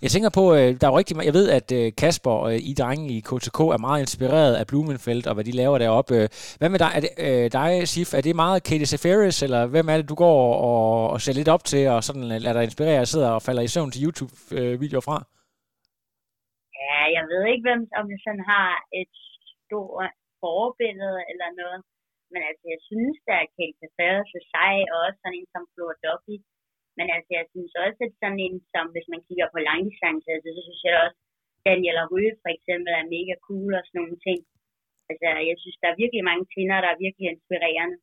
[0.03, 2.75] Jeg tænker på, øh, der er jo rigtig Jeg ved, at øh, Kasper og I
[2.79, 6.29] drenge i KTK er meget inspireret af Blumenfeldt og hvad de laver deroppe.
[6.59, 6.91] Hvad med dig?
[6.95, 8.15] Er det, dig, Sif?
[8.15, 11.49] Er det meget Katie Seferis, eller hvem er det, du går og, og ser lidt
[11.49, 15.01] op til, og sådan lader dig inspirere og sidder og falder i søvn til YouTube-videoer
[15.01, 15.25] fra?
[17.05, 19.13] Ja, jeg ved ikke, hvem, om jeg sådan har et
[19.65, 20.13] stort
[20.43, 21.81] forbillede eller noget.
[22.33, 25.65] Men altså, jeg synes, der er Kate Seferis så sej, og også sådan en som
[25.73, 26.37] Flora Duffy
[26.99, 30.49] men altså, jeg synes også, at sådan en, som hvis man kigger på langdistance, altså,
[30.57, 31.19] så synes jeg også,
[31.67, 34.41] Daniela Røde for eksempel er mega cool og sådan nogle ting.
[35.11, 37.97] Altså, jeg synes, der er virkelig mange kvinder, der er virkelig inspirerende.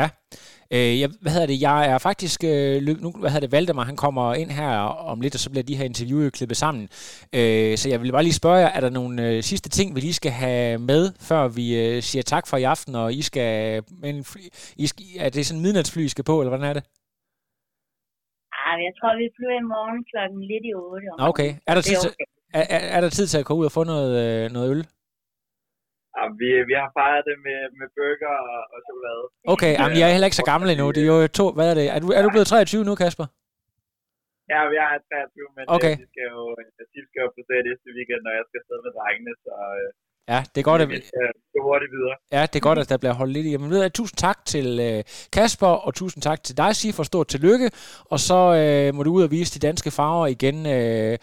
[0.00, 0.08] Ja.
[0.74, 3.96] Øh, jeg, hvad hedder det, jeg er faktisk, øh, nu, hvad hedder det, Valdemar, han
[4.04, 4.72] kommer ind her
[5.12, 6.84] om lidt, og så bliver de her interviewer klippet sammen.
[7.38, 10.00] Øh, så jeg vil bare lige spørge jer, er der nogle øh, sidste ting, vi
[10.00, 13.82] lige skal have med, før vi øh, siger tak for i aften, og I skal,
[14.02, 14.14] men,
[14.76, 16.84] I skal, er det sådan en midnatsfly, I skal på, eller hvordan er det?
[18.66, 21.06] Ah, jeg tror, vi flyver i morgen klokken lidt i 8.
[21.30, 21.50] Okay.
[21.66, 22.26] Er der, tid til, okay.
[22.60, 24.86] er, er, er der tid til at gå ud og få noget, øh, noget øl?
[26.16, 29.24] Ja, vi, vi har fejret det med, med burger og, og chokolade.
[29.54, 30.86] Okay, jamen, jeg er heller ikke så gammel endnu.
[30.94, 31.86] Det er jo to, hvad er det?
[31.94, 33.26] Er du, er du blevet 23 nu, Kasper?
[34.52, 35.94] Ja, vi er 23, men okay.
[36.02, 36.42] de skal jo,
[36.94, 39.54] de skal jo på næste weekend, når jeg skal afsted med drengene, så...
[39.80, 39.88] Øh,
[40.28, 42.16] Ja, det er godt, at skal hurtigt videre.
[42.32, 43.56] Ja, det er godt, at der bliver holdt lidt i.
[43.56, 47.02] Men ved jeg, tusind tak til øh, Kasper, og tusind tak til dig, Sif, for
[47.02, 47.70] stort tillykke.
[48.12, 50.66] Og så øh, må du ud og vise de danske farver igen.
[50.66, 51.18] Øh,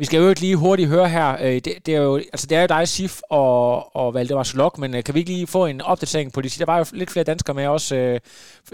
[0.00, 1.28] vi skal jo ikke lige hurtigt høre her.
[1.44, 3.60] Øh, det, det, er jo, altså, det er jo dig, Sif og,
[4.00, 6.60] og Valdemar Solok, men øh, kan vi ikke lige få en opdatering på det?
[6.62, 8.16] Der var jo lidt flere danskere med, også øh,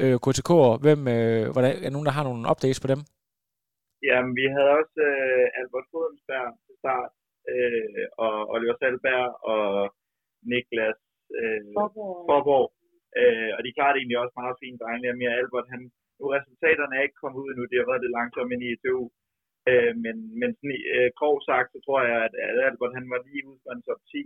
[0.02, 0.72] øh, KTK'er.
[0.84, 3.00] Hvem, øh, hvordan, er nogen, der har nogle updates på dem?
[4.08, 7.10] Jamen, vi havde også øh, Albert Fodensberg til start,
[7.52, 9.64] øh, og Oliver Salberg og
[10.50, 11.00] Niklas
[11.38, 11.60] øh,
[12.28, 12.68] Forborg.
[13.20, 15.20] Øh, og de klarede det egentlig også meget fint, drengene.
[15.20, 15.82] Mere Albert, han,
[16.18, 19.02] nu resultaterne er ikke kommet ud endnu, det har været lidt langsomt ind i ETU.
[19.68, 22.34] Øh, men men sådan, øh, grov sagt, så tror jeg, at,
[22.68, 24.20] Albert han var lige ude for en top 10.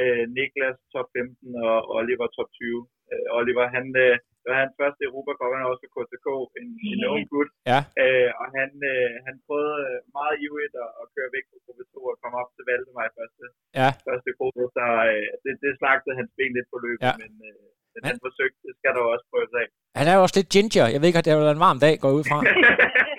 [0.00, 2.88] Øh, Niklas top 15 og Oliver top 20.
[3.12, 6.26] Øh, Oliver, han, øh, det var hans første Europacup, han er også for KTK,
[6.58, 7.50] en, en ung gut.
[7.70, 7.80] Ja.
[8.02, 11.84] Øh, og han, øh, han prøvede øh, meget ivrigt at, at køre væk fra gruppe
[11.92, 13.44] 2 og komme op til Valdemar i første,
[13.80, 13.88] ja.
[14.08, 17.14] første gruppe, så øh, det, det slagtede hans ben lidt på løbet, ja.
[17.22, 19.68] men, øh, men han forsøgte, det skal der også prøve af.
[19.98, 20.86] Han er jo også lidt ginger.
[20.92, 22.38] Jeg ved ikke, at det er en varm dag, går ud fra.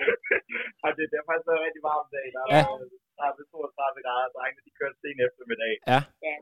[0.84, 2.26] og det, det har faktisk været en rigtig varm dag.
[2.36, 2.62] Der ja.
[3.26, 5.74] er 32 grader, drengene de kørte sen eftermiddag.
[5.91, 6.00] Ja.
[6.28, 6.36] ja.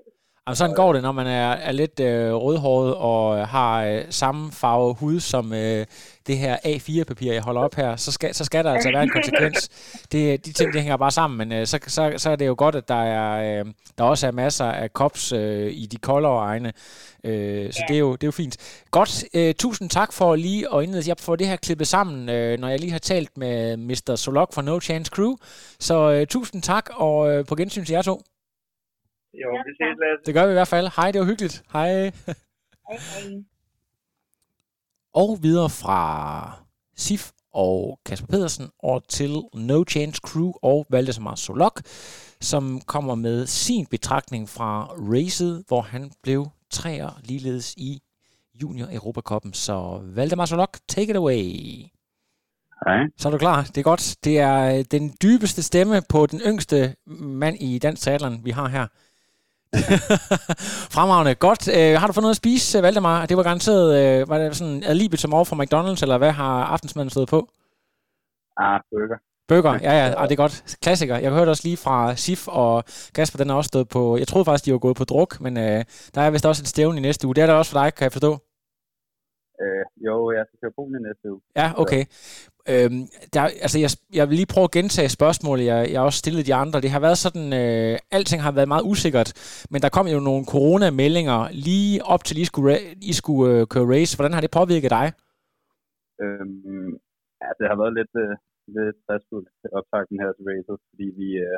[0.44, 4.44] Jamen, sådan går det, når man er, er lidt øh, rødhåret og har øh, samme
[4.62, 5.82] farve hud som øh,
[6.28, 9.10] det her A4-papir, jeg holder op her, så skal, så skal der altså være en
[9.10, 9.70] konsekvens.
[10.12, 12.56] Det, de ting, de hænger bare sammen, men øh, så, så, så er det jo
[12.58, 13.66] godt, at der, er, øh,
[13.98, 16.74] der også er masser af kops øh, i de koldere egne.
[17.24, 17.86] Øh, så ja.
[17.88, 18.84] det, er jo, det er jo fint.
[18.92, 21.04] Godt, øh, tusind tak for lige at indlede.
[21.08, 24.16] Jeg får det her klippet sammen, øh, når jeg lige har talt med Mr.
[24.16, 25.36] Solok fra No Chance Crew.
[25.80, 28.22] Så øh, tusind tak, og øh, på gensyn til jer to.
[29.34, 30.26] Jo, vi ses, Lasse.
[30.26, 30.88] Det gør vi i hvert fald.
[30.96, 31.64] Hej, det var hyggeligt.
[31.74, 31.90] Hej.
[31.94, 32.12] Hej,
[32.90, 33.44] hej.
[35.13, 36.63] Og videre fra
[36.95, 41.82] Sif og Kasper Pedersen over til No Change Crew og Valdemar Solok,
[42.41, 48.02] som kommer med sin betragtning fra racet, hvor han blev træer ligeledes i
[48.62, 49.54] Junior Europacupen.
[49.54, 51.54] Så Valdemar Solok, take it away.
[52.86, 53.00] Hej.
[53.17, 53.63] Så er du klar.
[53.63, 54.15] Det er godt.
[54.24, 58.88] Det er den dybeste stemme på den yngste mand i dansk teateren, vi har her.
[60.96, 61.36] Fremragende.
[61.36, 61.64] Godt.
[61.78, 63.26] Øh, har du fået noget at spise, Valdemar?
[63.26, 66.64] Det var garanteret, øh, var det sådan alibet som over fra McDonald's, eller hvad har
[66.64, 67.50] aftensmaden stået på?
[68.58, 69.18] Ah, burger.
[69.48, 70.78] Burger, ja, ja, ah, det er godt.
[70.82, 71.18] Klassiker.
[71.18, 72.84] Jeg hørte også lige fra Sif og
[73.16, 75.58] Kasper, den er også stået på, jeg troede faktisk, de var gået på druk, men
[75.58, 75.84] øh,
[76.16, 77.36] der er vist også et stævn i næste uge.
[77.36, 78.32] Det er der også for dig, kan jeg forstå?
[79.62, 81.42] Øh, jo, jeg skal køre Polen næste uge.
[81.62, 82.04] Ja, okay.
[82.74, 86.47] Øhm, der, altså jeg, jeg vil lige prøve at gentage spørgsmålet, jeg, jeg også stillede
[86.50, 86.82] de andre.
[86.82, 89.30] Det har været sådan, øh, alting har været meget usikkert,
[89.71, 92.71] men der kom jo nogle coronameldinger lige op til, I skulle,
[93.12, 94.13] I skulle øh, køre race.
[94.17, 95.08] Hvordan har det påvirket dig?
[96.24, 96.91] Øhm,
[97.41, 98.34] ja, det har været lidt, øh,
[98.78, 101.58] lidt stressfuldt optakten her til racet, fordi vi, øh,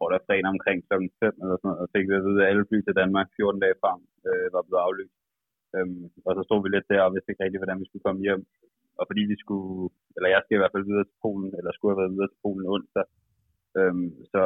[0.00, 0.94] tror, der fredag omkring kl.
[0.94, 3.62] 5 eller sådan noget, og fik vi at vide, at alle fly til Danmark 14
[3.64, 5.16] dage frem øh, var blevet aflyst.
[5.76, 8.22] Øhm, og så stod vi lidt der og vidste ikke rigtigt, hvordan vi skulle komme
[8.26, 8.42] hjem.
[9.00, 9.74] Og fordi vi skulle,
[10.16, 12.42] eller jeg skal i hvert fald videre til Polen, eller skulle have været videre til
[12.44, 13.06] Polen onsdag,
[13.78, 14.42] øhm, så,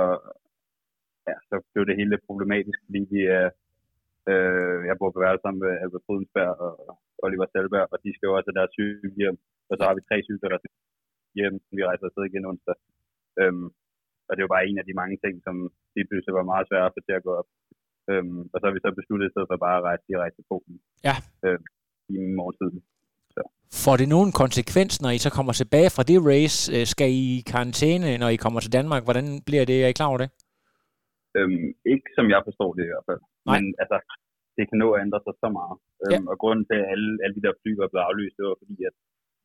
[1.29, 3.47] ja, så blev det hele problematisk, fordi vi er,
[4.31, 6.73] øh, jeg bor på værelse sammen med Albert Fodensberg og
[7.25, 9.39] Oliver Selberg, og de skal jo også deres cykel hjem,
[9.71, 10.61] og så har vi tre cykler, der
[11.39, 12.77] hjem, vi rejser afsted igen onsdag.
[13.41, 13.69] Øhm,
[14.27, 15.57] og det er jo bare en af de mange ting, som
[15.97, 17.49] lige pludselig var meget svært at få til at gå op.
[18.11, 20.49] Øhm, og så har vi så besluttet i stedet for bare at rejse direkte til
[20.51, 20.77] Polen.
[21.09, 21.17] Ja.
[21.45, 21.65] Øhm,
[22.13, 22.81] I morgentiden.
[23.35, 23.43] Så.
[23.85, 26.59] Får det nogen konsekvens, når I så kommer tilbage fra det race?
[26.75, 29.03] Øh, skal I i karantæne, når I kommer til Danmark?
[29.07, 29.77] Hvordan bliver det?
[29.85, 30.31] Er I klar over det?
[31.39, 33.23] Øhm, ikke som jeg forstår det i hvert fald.
[33.49, 33.55] Nej.
[33.55, 33.97] Men altså,
[34.57, 35.77] det kan nå at ændre sig så meget.
[36.03, 36.19] Øhm, Ja.
[36.31, 38.77] Og grunden til, at alle, alle de der fly var blevet aflyst, det var fordi,
[38.91, 38.95] at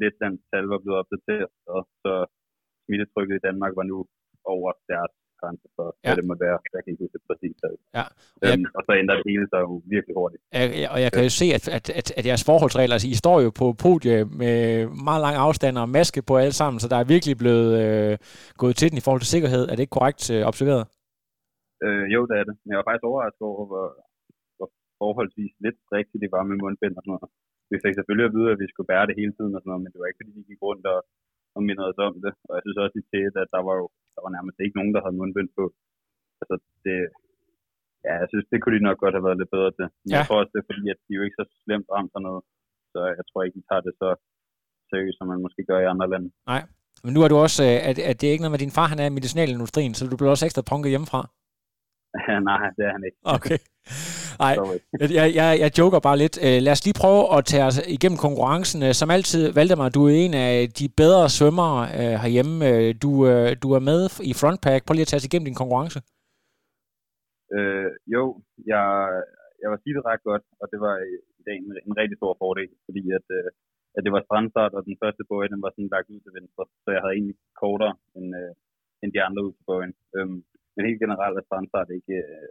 [0.01, 2.13] Letlands tal var blevet opdateret, og så
[2.83, 3.97] smittetrykket i Danmark var nu
[4.55, 5.95] over deres grænse for, Ja.
[6.07, 6.57] hvad det må være.
[6.75, 7.55] Jeg kan ikke huske det præcis.
[7.63, 7.75] tal.
[7.97, 8.05] Ja.
[8.45, 10.41] Øhm, og så ændrer det hele sig jo virkelig hurtigt.
[10.59, 13.15] Jeg- jeg- Og jeg kan jo se, at, at, at, at jeres forholdsregler, altså I
[13.23, 14.55] står jo på podie med
[15.07, 18.13] meget lang afstand og maske på alle sammen, så der er virkelig blevet øh,
[18.61, 19.63] gået til den i forhold til sikkerhed.
[19.67, 20.83] Er det ikke korrekt øh, observeret?
[21.85, 22.55] Øh, jo, det er det.
[22.63, 23.85] Men jeg var faktisk overrasket over, hvor,
[24.57, 24.69] hvor
[25.01, 27.31] forholdsvis lidt rigtigt det var med mundbind og sådan noget.
[27.73, 29.83] vi fik selvfølgelig at vide, at vi skulle bære det hele tiden og sådan noget,
[29.83, 30.99] men det var ikke fordi, de gik rundt og,
[31.55, 32.33] og mindede os om det.
[32.47, 34.93] Og jeg synes også i tæt, at der var jo der var nærmest ikke nogen,
[34.95, 35.63] der havde mundbind på.
[36.41, 36.97] Altså, det,
[38.05, 39.85] ja, jeg synes, det kunne de nok godt have været lidt bedre til.
[40.01, 40.17] Men Ja.
[40.17, 42.41] jeg tror også, det er fordi, at de jo ikke så slemt ramt og noget.
[42.93, 44.09] Så jeg tror ikke, de tager det så
[44.91, 46.29] seriøst, som man måske gør i andre lande.
[46.51, 46.61] Nej.
[47.03, 48.87] Men nu er du også, øh, at, at det er ikke noget med, din far
[48.91, 51.21] han er i medicinalindustrien, så du bliver også ekstra punket hjemmefra.
[52.49, 53.17] Nej, det er han ikke.
[53.37, 53.57] Okay.
[54.45, 54.55] Nej,
[55.17, 56.35] jeg, jeg, jeg, joker bare lidt.
[56.45, 58.79] Øh, lad os lige prøve at tage os igennem konkurrencen.
[58.87, 62.55] Øh, Som altid, Valdemar, du er en af de bedre svømmere øh, herhjemme.
[63.03, 63.99] Du, øh, du er med
[64.31, 64.81] i frontpack.
[64.83, 65.99] Prøv lige at tage os igennem din konkurrence.
[67.55, 68.23] Øh, jo,
[68.71, 68.85] jeg,
[69.61, 70.95] jeg var det ret godt, og det var
[71.39, 73.49] i dag en, en rigtig stor fordel, fordi at, øh,
[73.97, 76.63] at det var strandstart, og den første bøje, den var sådan lagt ud til venstre,
[76.83, 78.53] så jeg havde egentlig kortere end, øh,
[79.01, 79.93] end de andre ud til bøjen.
[80.15, 80.39] Øhm,
[80.75, 82.49] men helt generelt er strandstart ikke, øh,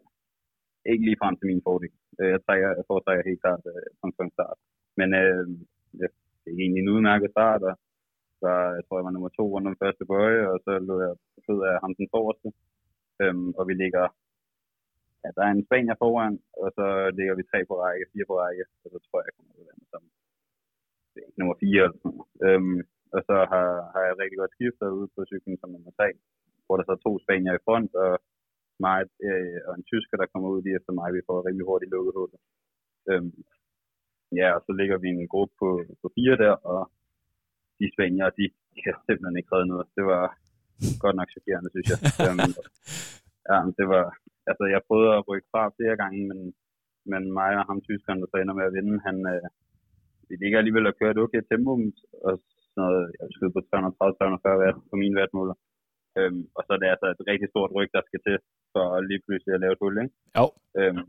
[0.91, 1.93] ikke lige frem til min fordel.
[2.21, 4.59] Øh, jeg, trækker, jeg foretrækker helt klart øh, punktumstart.
[4.99, 5.45] Men øh,
[5.99, 6.09] det
[6.49, 7.75] det er egentlig en udmærket start, og
[8.41, 10.95] så øh, jeg tror, jeg var nummer to rundt om første bøje, og så lå
[11.07, 12.49] jeg på fed af ham den forreste.
[13.23, 14.05] Øhm, og vi ligger
[15.23, 16.87] ja, der er en Spanier foran, og så
[17.19, 19.67] ligger vi tre på række, fire på række, og så tror jeg, jeg kommer ud
[19.73, 20.03] af som
[21.15, 21.87] det er nummer fire.
[22.47, 22.79] Øhm,
[23.15, 26.09] og så har, har jeg et rigtig godt skiftet ude på cyklen som nummer tre,
[26.65, 28.13] hvor der så er to Spanier i front, og
[28.87, 31.09] mig øh, og en tysker, der kommer ud lige efter mig.
[31.19, 32.41] Vi får rimelig hurtigt lukket hullet.
[33.11, 33.33] Øhm,
[34.41, 35.71] ja, og så ligger vi en gruppe på,
[36.03, 36.81] på fire der, og
[37.79, 38.45] de Spanier, de,
[38.85, 39.87] kan simpelthen ikke redde noget.
[39.97, 40.25] Det var
[41.05, 42.01] godt nok chokerende, synes jeg.
[42.27, 42.53] øhm,
[43.51, 44.05] ja, det var,
[44.51, 46.41] altså jeg prøvede at rykke fra flere gange, men,
[47.13, 49.47] men mig og ham tyskeren, der så ender med at vinde, han, øh,
[50.29, 51.73] vi ligger alligevel og kører et okay tempo,
[52.27, 52.33] og
[52.79, 55.57] sådan noget, jeg skyde på 330-340 watt på min wattmåler.
[56.19, 58.37] Øhm, og så er det altså et rigtig stort ryg, der skal til,
[58.73, 60.15] for lige pludselig at lave et hul, ikke?
[60.39, 60.47] Jo.
[60.81, 61.09] Øhm,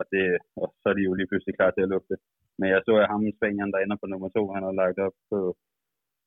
[0.00, 0.24] og, det,
[0.62, 2.14] og så er de jo lige pludselig klar til at lufte.
[2.58, 5.16] Men jeg så, at ham Spanieren, der ender på nummer to, han har lagt op
[5.30, 5.38] på,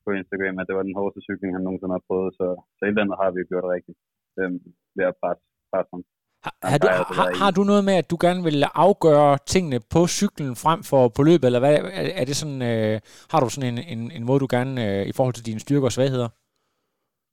[0.04, 2.32] på Instagram, at det var den hårdeste cykling, han nogensinde har prøvet.
[2.40, 3.98] Så, så et eller andet har vi jo gjort rigtigt
[4.40, 4.60] øhm,
[4.98, 6.04] ved at presse, presse ham.
[6.46, 9.80] Har, har, altså har, være har du noget med, at du gerne vil afgøre tingene
[9.94, 12.96] på cyklen frem for på løbet, eller hvad, er, er det sådan, øh,
[13.32, 15.88] har du sådan en, en, en måde, du gerne, øh, i forhold til dine styrker
[15.92, 16.30] og svagheder?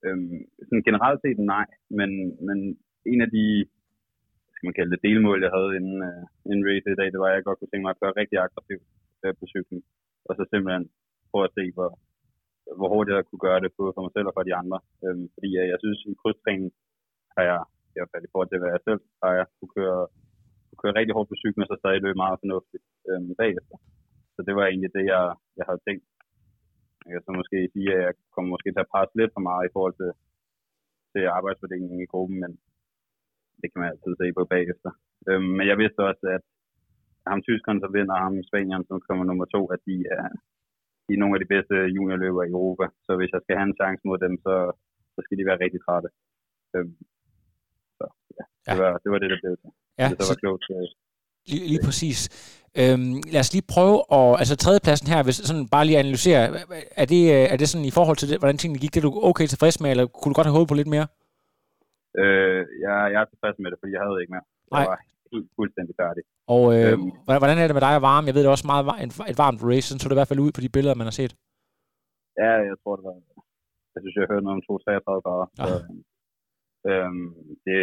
[0.06, 1.66] Øhm, sådan generelt set nej,
[1.98, 2.10] men,
[2.46, 2.58] men
[3.12, 3.44] en af de
[4.62, 7.28] skal man kalde det, delmål, jeg havde inden, øh, inden race i dag, det var,
[7.30, 8.86] at jeg godt kunne tænke mig at køre rigtig aggressivt
[9.24, 9.80] øh, på cyklen.
[10.28, 10.84] Og så simpelthen
[11.30, 11.90] prøve at se, hvor,
[12.78, 14.78] hvor hurtigt jeg kunne gøre det, både for mig selv og for de andre.
[15.04, 16.70] Øhm, fordi øh, jeg synes, i krydstræning
[17.34, 17.60] har jeg,
[17.92, 20.00] i hvert fald i forhold til, hvad jeg selv har, jeg kunne køre,
[20.68, 23.76] kunne køre rigtig hårdt på cyklen, og så stadig løbe meget fornuftigt øhm, bagefter.
[24.34, 25.24] Så det var egentlig det, jeg,
[25.58, 26.04] jeg havde tænkt.
[27.06, 29.64] Jeg kan så måske sige, at jeg kommer måske til at presse lidt for meget
[29.68, 30.10] i forhold til,
[31.12, 32.52] til arbejdsfordelingen i gruppen, men
[33.60, 34.90] det kan man altid se på bagefter.
[35.28, 36.42] Øhm, men jeg vidste også, at
[37.30, 40.24] ham tyskeren, som vinder, og ham spanieren, som kommer nummer to, at de er,
[41.06, 42.86] de er nogle af de bedste juniorløbere i Europa.
[43.06, 44.54] Så hvis jeg skal have en chance mod dem, så,
[45.14, 46.08] så skal de være rigtig trætte.
[46.74, 46.96] Øhm,
[47.98, 48.04] så
[48.38, 48.82] ja, det, Ja.
[48.82, 49.70] var, det var det, der blev til.
[50.00, 50.64] Ja, det så var så- klogt.
[51.50, 52.18] Lige, lige præcis.
[52.80, 56.42] Øhm, lad os lige prøve at, altså tredjepladsen her, hvis sådan bare lige analysere,
[57.02, 59.06] er det, øh, er det sådan i forhold til det, hvordan tingene gik, det er
[59.08, 61.06] du okay tilfreds med, eller kunne du godt have håbet på lidt mere?
[62.22, 64.46] Øh, jeg, jeg er tilfreds med det, fordi jeg havde ikke mere.
[64.70, 64.86] Jeg Nej.
[64.90, 64.98] var
[65.32, 66.22] helt fuldstændig færdig.
[66.54, 67.10] Og øh, Øhm.
[67.42, 68.26] hvordan er det med dig og varme?
[68.28, 68.84] Jeg ved det er også meget
[69.32, 71.16] et varmt race, sådan så det i hvert fald ud på de billeder, man har
[71.20, 71.32] set.
[72.42, 73.14] Ja, jeg tror, det var...
[73.94, 75.46] Jeg synes, jeg hørte noget om 2-33 grader.
[75.60, 75.66] Så,
[76.90, 77.26] øhm,
[77.66, 77.76] det,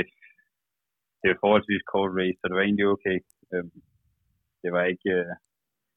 [1.21, 3.17] det er forholdsvis cold race, så det var egentlig okay.
[3.53, 3.71] Øhm,
[4.63, 5.09] det var ikke...
[5.19, 5.25] Øh,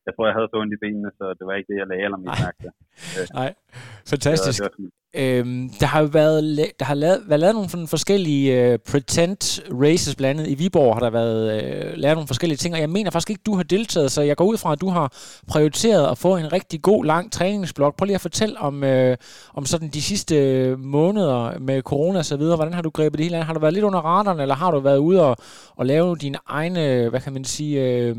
[0.07, 2.05] jeg tror, jeg havde så ondt i benene, så det var ikke det, jeg lagde
[2.07, 2.73] allermest mærke til.
[3.19, 4.59] Øh, Nej, det var- fantastisk.
[4.59, 7.89] det var sådan- Øhm, der har jo været, der har lavet, været lavet nogle sådan
[7.89, 12.57] forskellige øh, pretend races, blandt andet i Viborg har der været øh, lavet nogle forskellige
[12.57, 14.81] ting, og jeg mener faktisk ikke, du har deltaget, så jeg går ud fra, at
[14.81, 15.13] du har
[15.49, 17.97] prioriteret at få en rigtig god, lang træningsblok.
[17.97, 19.17] Prøv lige at fortælle om, øh,
[19.55, 22.57] om sådan de sidste måneder med corona og så videre.
[22.57, 23.43] Hvordan har du grebet det hele an?
[23.43, 25.37] Har du været lidt under radaren, eller har du været ude og,
[25.77, 28.17] og lave dine egne, hvad kan man sige, øh,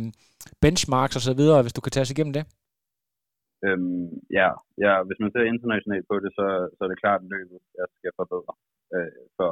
[0.62, 2.46] benchmarks og så videre, hvis du kan tage os igennem det?
[3.66, 4.08] Øhm,
[4.40, 4.50] ja,
[4.86, 6.46] ja, hvis man ser internationalt på det, så,
[6.76, 8.54] så er det klart løbet, jeg skal forbedre
[8.96, 9.52] øh, for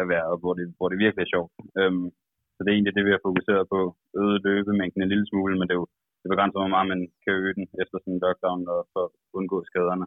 [0.00, 1.52] at være, hvor det, hvor det virkelig er sjovt.
[1.80, 2.06] Øhm,
[2.54, 3.80] så det er egentlig det, vi har fokuseret på.
[4.20, 5.88] Øget løbemængden en lille smule, men det, er jo,
[6.22, 9.14] det begrænser, hvor meget man kan øge den efter sådan en lockdown og for at
[9.38, 10.06] undgå skaderne.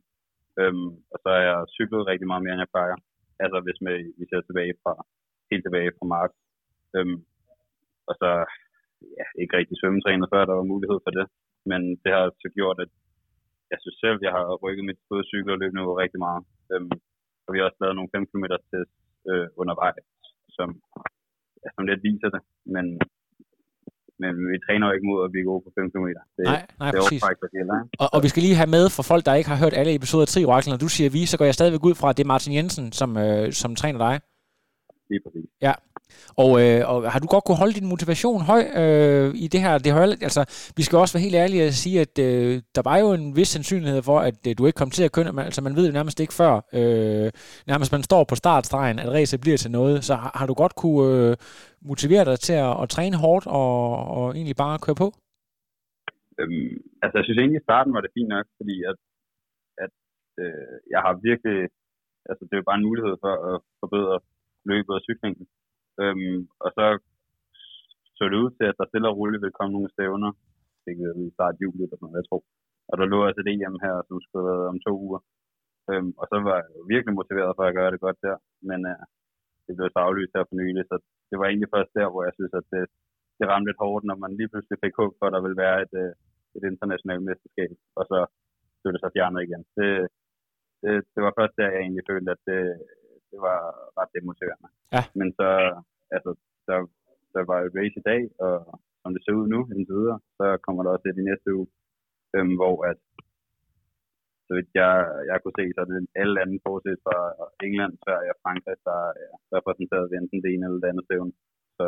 [0.59, 2.97] Øhm, og så har jeg cyklet rigtig meget mere, end jeg plejer.
[3.43, 4.93] Altså hvis man, vi ser tilbage fra,
[5.51, 6.37] helt tilbage fra marts.
[6.95, 7.19] Øhm,
[8.09, 8.29] og så
[9.19, 11.25] ja, ikke rigtig svømmetrænet før, der var mulighed for det.
[11.71, 12.91] Men det har så gjort, at
[13.71, 16.41] jeg synes selv, jeg har rykket mit både cykel og løbende rigtig meget.
[16.71, 16.95] Øhm,
[17.45, 18.93] og vi har også lavet nogle 5 km test
[19.29, 20.05] øh, undervejs,
[20.57, 20.67] som,
[21.63, 22.41] ja, som lidt viser det.
[22.75, 22.85] Men
[24.23, 26.07] men vi træner jo ikke mod at blive gode på 5 km.
[26.37, 27.21] Det, Nej, nej, det er præcis.
[27.25, 27.63] faktisk det,
[28.03, 30.25] Og, og vi skal lige have med, for folk, der ikke har hørt alle episoder
[30.25, 32.23] af Tri Orakel, når du siger vi, så går jeg stadigvæk ud fra, at det
[32.23, 34.15] er Martin Jensen, som, øh, som træner dig.
[35.09, 35.47] Lige præcis.
[35.67, 35.73] Ja.
[36.43, 39.77] Og, øh, og har du godt kunne holde din motivation høj øh, i det her?
[39.77, 40.41] Det her altså,
[40.77, 43.47] vi skal også være helt ærlige og sige, at øh, der var jo en vis
[43.47, 45.45] sandsynlighed for, at øh, du ikke kom til at køre.
[45.49, 47.27] Altså, man ved jo nærmest ikke før, øh,
[47.71, 50.03] nærmest man står på startstregen, at racet bliver til noget.
[50.03, 51.35] Så har, har du godt kunne øh,
[51.91, 53.75] motivere dig til at, at træne hårdt og,
[54.17, 55.07] og egentlig bare køre på?
[56.39, 58.97] Øhm, altså, jeg synes egentlig, i starten var det fint nok, fordi at,
[59.83, 59.93] at
[60.43, 61.57] øh, jeg har virkelig,
[62.29, 64.17] altså det er jo bare en mulighed for at forbedre
[64.71, 65.45] løbet og cyklingen.
[66.01, 66.85] Øhm, og så
[68.17, 70.31] så det ud til, at der stille og roligt ville komme nogle stævner,
[70.85, 72.43] det kan vi start juli eller sådan noget, jeg tror.
[72.89, 75.21] Og der lå altså det hjem her, som skulle være om to uger.
[75.89, 78.37] Øhm, og så var jeg virkelig motiveret for at gøre det godt der,
[78.69, 79.03] men øh,
[79.65, 80.95] det blev så aflyst her for nylig, så
[81.29, 82.83] det var egentlig først der, hvor jeg synes, at det,
[83.37, 85.77] det ramte lidt hårdt, når man lige pludselig fik håb for, at der ville være
[85.85, 86.11] et, øh,
[86.57, 88.19] et internationalt mesterskab, og så
[88.79, 89.63] blev det så fjernet igen.
[89.77, 89.89] Det,
[90.81, 92.61] det, det var først der, jeg egentlig følte, at det,
[93.35, 93.61] det var
[93.99, 94.69] ret demotiverende.
[94.95, 95.03] Ja.
[95.19, 95.49] Men så,
[96.15, 96.31] altså,
[96.67, 96.77] der,
[97.35, 98.55] der var jo et race i dag, og
[99.01, 101.67] som det ser ud nu, indtil videre, så kommer der også et i næste uge,
[102.35, 102.99] øhm, hvor at,
[104.47, 104.93] så vidt jeg,
[105.29, 107.17] jeg kunne se, så er det alle andre fortsat fra
[107.67, 109.27] England, Sverige og Frankrig, der er
[109.57, 111.33] repræsenteret ved enten det ene eller det andet stævne.
[111.77, 111.85] Så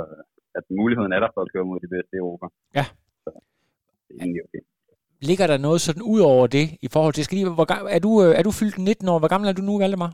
[0.60, 2.46] at muligheden er der for at køre mod de bedste i Europa.
[2.78, 2.86] Ja.
[3.24, 3.30] Så
[4.06, 4.64] det er egentlig okay.
[5.30, 7.68] Ligger der noget sådan ud over det i forhold til, skal lige, hvor,
[7.98, 9.20] er, du, øh, er du fyldt 19 år?
[9.20, 10.12] Hvor gammel er du nu, Valdemar?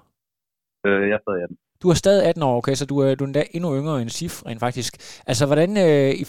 [0.87, 1.57] Øh, jeg sad i den.
[1.81, 4.09] Du er stadig 18 år, okay, så du er, du er endda endnu yngre end
[4.17, 4.93] Sif, rent faktisk.
[5.29, 6.23] Altså, hvordan, øh, i,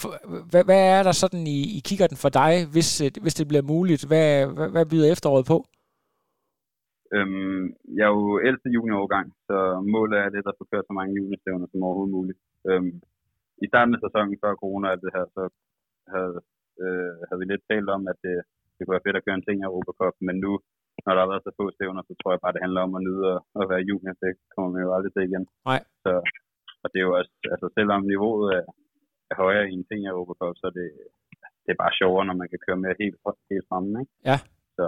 [0.50, 3.64] hvad, hvad er der sådan i, i kikkerten for dig, hvis, øh, hvis det bliver
[3.74, 4.02] muligt?
[4.11, 5.59] Hvad, hvad, hvad byder efteråret på?
[7.14, 7.62] Øhm,
[7.98, 9.57] jeg er jo ældste juniorårgang, så
[9.94, 12.40] målet er lidt at få kørt så mange juniorstævner som overhovedet muligt.
[12.68, 12.92] Øhm,
[13.64, 15.42] I starten af sæsonen før corona og alt det her, så
[16.14, 16.36] havde,
[16.82, 18.36] øh, havde vi lidt talt om, at det,
[18.74, 20.52] det kunne være fedt at køre en ting i Europa Cup, men nu,
[21.05, 23.05] når der har været så få stævner, så tror jeg bare, det handler om at
[23.09, 24.14] nyde at, at være junior.
[24.24, 25.44] Det kommer man jo aldrig til igen.
[25.70, 25.80] Nej.
[26.05, 26.12] Så,
[26.82, 28.64] og det er jo også, altså selvom niveauet er,
[29.30, 30.88] er højere i en ting i Europa Cup, så er det,
[31.64, 33.16] det er bare sjovere, når man kan køre med helt,
[33.50, 34.12] helt fremme, ikke?
[34.30, 34.38] Ja.
[34.76, 34.84] Så,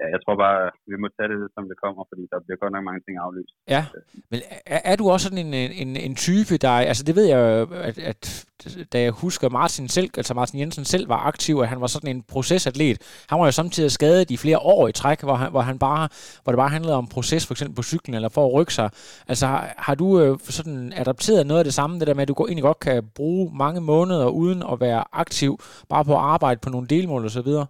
[0.00, 0.58] ja, jeg tror bare,
[0.90, 3.52] vi må tage det, som det kommer, fordi der bliver godt nok mange ting aflyst.
[3.74, 3.82] Ja,
[4.30, 4.40] men
[4.74, 7.74] er, er du også sådan en, en, en type, der, altså det ved jeg jo,
[7.88, 8.46] at, at
[8.92, 12.16] da jeg husker Martin selv, altså Martin Jensen selv var aktiv, at han var sådan
[12.16, 13.24] en procesatlet.
[13.30, 16.08] Han var jo samtidig skadet i flere år i træk, hvor, han, hvor, han bare,
[16.42, 18.90] hvor det bare handlede om proces, for eksempel på cyklen, eller for at rykke sig.
[19.28, 22.28] Altså har, har du øh, sådan adapteret noget af det samme, det der med, at
[22.28, 26.20] du går- egentlig godt kan bruge mange måneder uden at være aktiv, bare på at
[26.20, 27.66] arbejde på nogle delmål og så videre?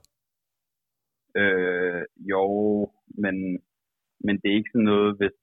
[1.41, 2.43] Øh, jo,
[3.24, 3.37] men,
[4.26, 5.34] men det er ikke sådan noget, hvis,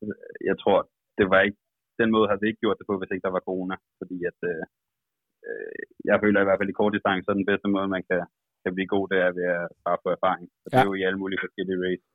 [0.49, 0.77] jeg tror,
[1.17, 1.59] det var ikke,
[2.01, 4.39] den måde havde vi ikke gjort det på, hvis ikke der var corona, fordi at,
[4.51, 4.63] øh,
[5.47, 8.03] øh, jeg føler i hvert fald i kort distance, så er den bedste måde, man
[8.09, 8.21] kan,
[8.63, 10.45] kan blive god, det er ved at bare få erfaring.
[10.63, 10.81] Og det Ja.
[10.83, 12.05] er jo i alle mulige forskellige race.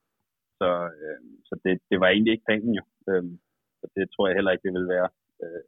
[0.61, 0.69] Så,
[1.03, 2.85] øh, så det, det var egentlig ikke planen jo.
[3.11, 3.25] Øh,
[3.81, 5.09] så det tror jeg heller ikke, det vil være.
[5.43, 5.65] Øh,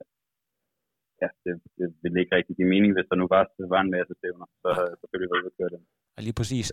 [1.22, 4.14] ja, det, det ville ikke rigtig give mening, hvis der nu bare var en masse
[4.20, 4.46] stævner.
[4.62, 5.82] Så havde jeg selvfølgelig været ude at køre dem.
[6.16, 6.68] Ja, lige præcis.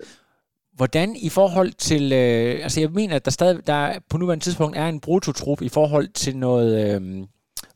[0.77, 4.77] Hvordan i forhold til, øh, altså jeg mener, at der stadig, der på nuværende tidspunkt
[4.77, 7.27] er en brutotrup i forhold til noget, øh,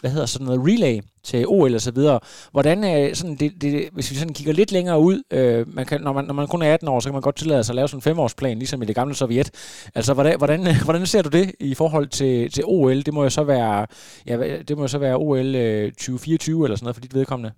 [0.02, 2.20] hvad hedder sådan noget, relay til OL og så videre.
[2.52, 6.02] Hvordan er sådan, det, det, hvis vi sådan kigger lidt længere ud, øh, man kan,
[6.02, 7.76] når, man, når man kun er 18 år, så kan man godt tillade sig at
[7.76, 9.50] lave sådan en femårsplan, ligesom i det gamle Sovjet.
[9.96, 13.02] Altså, hvordan, hvordan, hvordan ser du det i forhold til, til OL?
[13.02, 13.88] Det må jo så være,
[14.28, 17.52] ja, det må jo så være OL øh, 2024 eller sådan noget for dit vedkommende.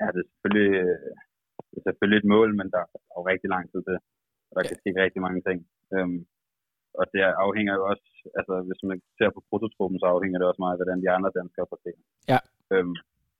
[0.00, 1.27] Ja, det er selvfølgelig, øh,
[1.70, 3.96] det er selvfølgelig et mål, men der er jo rigtig lang tid til.
[4.48, 5.58] Og der kan ske rigtig mange ting.
[5.94, 6.20] Øhm,
[7.00, 8.06] og det afhænger jo også,
[8.38, 11.30] altså hvis man ser på prototruppen, så afhænger det også meget af, hvordan de andre
[11.38, 12.02] danskere præsterer.
[12.32, 12.38] Ja.
[12.72, 12.94] Øhm,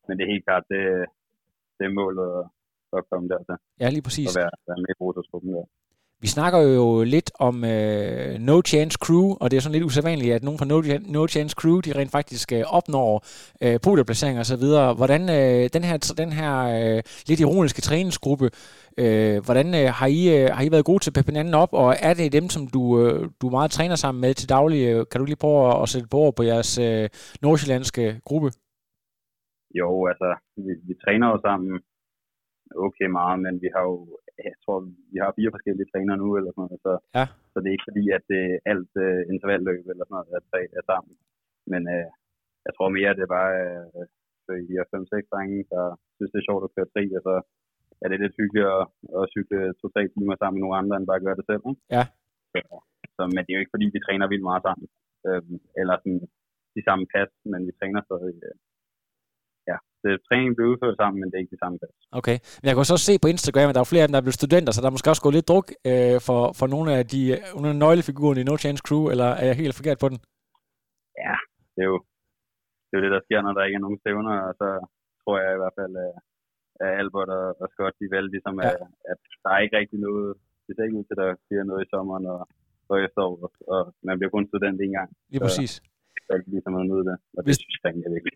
[0.07, 0.83] men det er helt klart, det,
[1.79, 2.45] det er målet at,
[2.97, 3.57] at komme dertil.
[3.83, 4.29] Ja, lige præcis.
[4.29, 5.67] Og være, være med i prototruppen der.
[6.21, 10.35] Vi snakker jo lidt om øh, No Chance Crew, og det er sådan lidt usædvanligt,
[10.35, 13.11] at nogen fra No, Chan- no Chance Crew, de rent faktisk øh, opnår
[13.65, 14.65] øh, podieplaceringer osv.
[15.01, 18.47] Hvordan øh, den her, den her øh, lidt ironiske træningsgruppe,
[19.03, 21.73] øh, hvordan øh, har, I, øh, har I været gode til at peppe hinanden op,
[21.83, 24.81] og er det dem, som du, øh, du meget træner sammen med til daglig?
[24.93, 27.09] Øh, Kan du lige prøve at, at sætte på på jeres øh,
[27.43, 28.51] nordsjællandske gruppe?
[29.81, 30.29] Jo, altså,
[30.65, 31.71] vi, vi træner jo sammen
[32.87, 33.95] okay meget, men vi har jo,
[34.49, 34.79] jeg tror,
[35.13, 37.25] vi har fire forskellige trænere nu, eller sådan noget, så, Ja.
[37.53, 40.45] så det er ikke fordi, at det er alt uh, intervalløb eller sådan noget, at
[40.51, 41.15] tre er sammen.
[41.73, 42.07] Men uh,
[42.67, 43.53] jeg tror mere, at det er bare,
[44.45, 45.85] så vi har fem-seks drenge, der
[46.17, 47.35] synes, det er sjovt at køre tri, og så
[48.03, 48.85] er det lidt hyggeligt at,
[49.19, 51.63] at cykle to-tre timer sammen med nogle andre, end bare at gøre det selv.
[51.71, 51.83] Ikke?
[51.97, 52.05] Ja.
[52.53, 52.61] Så,
[53.17, 54.87] så, men det er jo ikke fordi, vi træner vildt meget sammen,
[55.29, 55.43] uh,
[55.81, 56.23] eller sådan,
[56.77, 58.57] de samme pas, men vi træner stadig uh,
[60.05, 61.97] ja, det, træningen bliver udført sammen, men det er ikke de samme plads.
[62.21, 62.37] Okay.
[62.61, 64.27] Men jeg kan så se på Instagram, at der er flere af dem, der er
[64.27, 67.03] blevet studenter, så der er måske også gået lidt druk øh, for, for nogle af
[67.13, 67.21] de
[67.55, 70.19] nogle af nøglefigurerne i No Chance Crew, eller er jeg helt forkert på den?
[71.25, 71.37] Ja,
[71.75, 71.99] det er jo
[72.89, 74.69] det, er jo det der sker, når der ikke er nogen stævner, og så
[75.23, 76.13] tror jeg i hvert fald, at,
[77.01, 78.69] Albert og, og Scott, de valgte ligesom, ja.
[78.69, 78.77] at,
[79.13, 80.29] at der er ikke rigtig noget,
[80.67, 82.41] det ser ikke ud til, at der bliver noget i sommeren og,
[82.91, 85.11] og efteråret, og man bliver kun student en gang.
[85.33, 85.73] Lige præcis.
[85.73, 85.83] Så
[86.31, 88.35] er det ligesom at nyde det, og det Hvis- synes jeg er virkelig.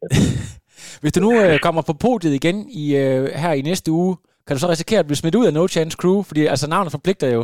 [1.03, 4.17] Hvis du nu øh, kommer på podiet igen i, øh, her i næste uge,
[4.47, 6.23] kan du så risikere at blive smidt ud af No Chance Crew?
[6.29, 7.43] Fordi altså navnet forpligter jo.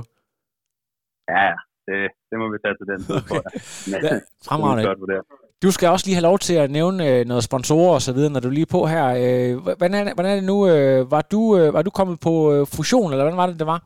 [1.37, 1.49] Ja,
[1.87, 1.97] det,
[2.31, 3.29] det må vi tage til den tid, Okay.
[3.29, 3.53] tror jeg.
[3.91, 5.07] Men, Ja, fremragende.
[5.13, 5.21] det.
[5.65, 8.33] Du skal også lige have lov til at nævne øh, noget sponsorer og så videre,
[8.33, 9.05] når du lige er på her.
[9.25, 10.59] Øh, hvordan, er det, hvordan er det nu?
[10.73, 13.67] Øh, var, du, øh, var du kommet på øh, fusion, eller hvordan var det, det
[13.75, 13.81] var?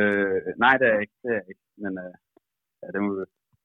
[0.00, 1.16] Øh, nej, det er ikke.
[1.24, 1.62] Det er ikke.
[1.82, 2.12] Men øh,
[2.82, 3.24] ja, det må vi.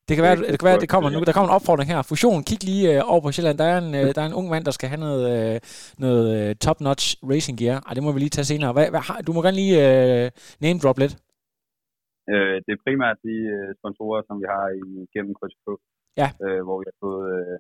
[0.09, 1.19] Det kan være, Det er det kan være, det kommer nu.
[1.27, 1.99] Der kommer en opfordring her.
[2.11, 3.57] Fusion, kig lige øh, over på Sjælland.
[3.61, 5.55] Der er en, øh, der er en ung mand, der skal have noget, øh,
[6.05, 7.77] noget øh, top-notch racing gear.
[7.87, 8.71] Ej, det må vi lige tage senere.
[8.75, 10.25] Hvad, hvad, har- du må gerne lige øh,
[10.65, 11.13] name drop lidt.
[12.33, 15.67] Øh, det er primært de øh, sponsorer, som vi har i gennem KTK.
[16.21, 16.27] Ja.
[16.45, 17.55] Øh, hvor vi har fået, øh,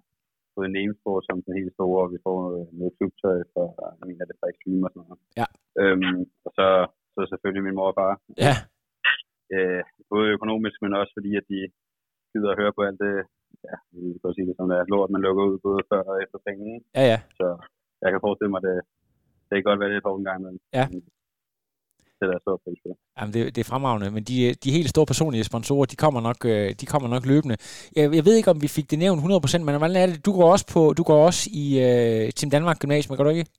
[0.55, 3.65] fået Namesport som den helt store, og vi får øh, noget klubtøj for,
[3.99, 5.21] jeg mener det for Extreme og sådan noget.
[5.39, 5.47] Ja.
[5.81, 6.67] Øhm, og så,
[7.15, 8.13] så selvfølgelig min mor og far.
[8.45, 8.53] Ja.
[9.55, 9.81] Øh,
[10.13, 11.59] både økonomisk, men også fordi, at de
[12.31, 13.13] gider at høre på alt det,
[13.67, 16.15] ja, vi kan sige det som det er, lort, man lukker ud både før og
[16.23, 16.65] efter penge.
[16.97, 17.19] Ja, ja.
[17.39, 17.47] Så
[18.03, 18.75] jeg kan forestille mig, at det,
[19.47, 20.61] det kan godt være lidt hårdt en gang imellem.
[20.79, 20.85] Ja.
[22.19, 22.91] Det er stor pris på.
[23.17, 26.39] Jamen, det, det er fremragende, men de, de helt store personlige sponsorer, de kommer nok,
[26.53, 27.55] øh, de kommer nok løbende.
[27.97, 30.25] Jeg, jeg ved ikke, om vi fik det nævnt 100%, men hvordan er det?
[30.27, 33.49] Du går også, på, du går også i øh, Team Danmark Gymnasium, gør du ikke?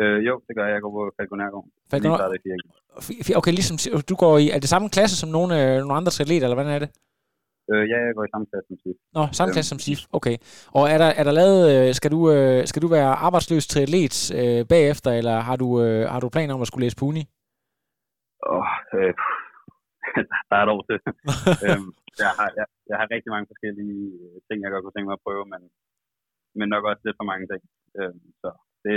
[0.00, 0.74] Øh, jo, det gør jeg.
[0.76, 1.70] Jeg går på Falconærgården.
[1.92, 3.76] Falconer- Lige startet i Okay, ligesom
[4.10, 6.72] du går i, er det samme klasse som nogle, øh, nogle andre atleter, eller hvordan
[6.76, 6.90] er det?
[7.70, 9.00] Øh, ja, jeg går i samme klasse som sidst.
[9.16, 10.36] Nå, samme Øhm, klasse som SIF, okay.
[10.78, 14.16] Og er der, er der lavet, øh, skal du, øh, skal du være arbejdsløs triatlet
[14.40, 17.24] øh, bagefter, eller har du, øh, har du planer om at skulle læse på uni?
[18.54, 19.12] Åh, øh,
[20.48, 20.98] der er et år til.
[21.66, 21.90] øhm,
[22.22, 25.18] jeg, har, jeg, jeg har rigtig mange forskellige øh, ting, jeg godt kunne tænke mig
[25.18, 25.62] at prøve, men,
[26.58, 27.62] men nok også lidt for mange ting.
[27.98, 28.48] Øhm, så
[28.84, 28.96] det,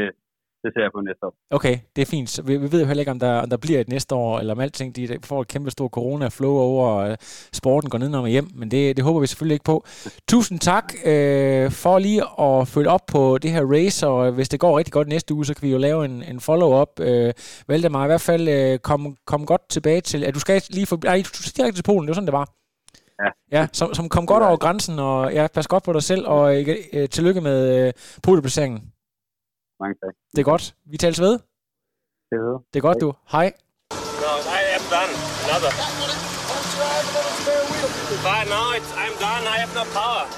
[0.63, 1.33] det ser jeg på næste år.
[1.51, 2.29] Okay, det er fint.
[2.29, 4.39] Så vi, vi ved jo heller ikke, om der, om der bliver et næste år,
[4.39, 7.17] eller om alting de får et kæmpe stort corona-flow over, og øh,
[7.53, 9.85] sporten går nedenom og hjem, men det, det håber vi selvfølgelig ikke på.
[10.29, 14.59] Tusind tak øh, for lige at følge op på det her race, og hvis det
[14.59, 16.99] går rigtig godt næste uge, så kan vi jo lave en, en follow-up.
[16.99, 17.33] Øh,
[17.67, 21.07] Valdemar, i hvert fald øh, kom, kom godt tilbage til, at du skal lige forbi,
[21.07, 22.49] ej, du skal direkte til Polen, det var sådan, det var.
[23.23, 23.59] Ja.
[23.59, 26.61] Ja, som, som kom godt over grænsen, og ja, pas godt på dig selv, og
[26.61, 27.93] øh, øh, tillykke med øh,
[28.23, 28.81] podieplaceringen.
[29.81, 30.13] Mange tak.
[30.35, 30.75] Det er godt.
[30.91, 31.33] Vi tales ved.
[32.29, 32.57] Det er det.
[32.73, 33.13] Det er godt, du.
[33.31, 33.47] Hej.
[34.23, 35.13] No, I am done.
[35.45, 35.71] Another.
[38.27, 39.43] But no, it's, I'm done.
[39.53, 40.23] I have no power.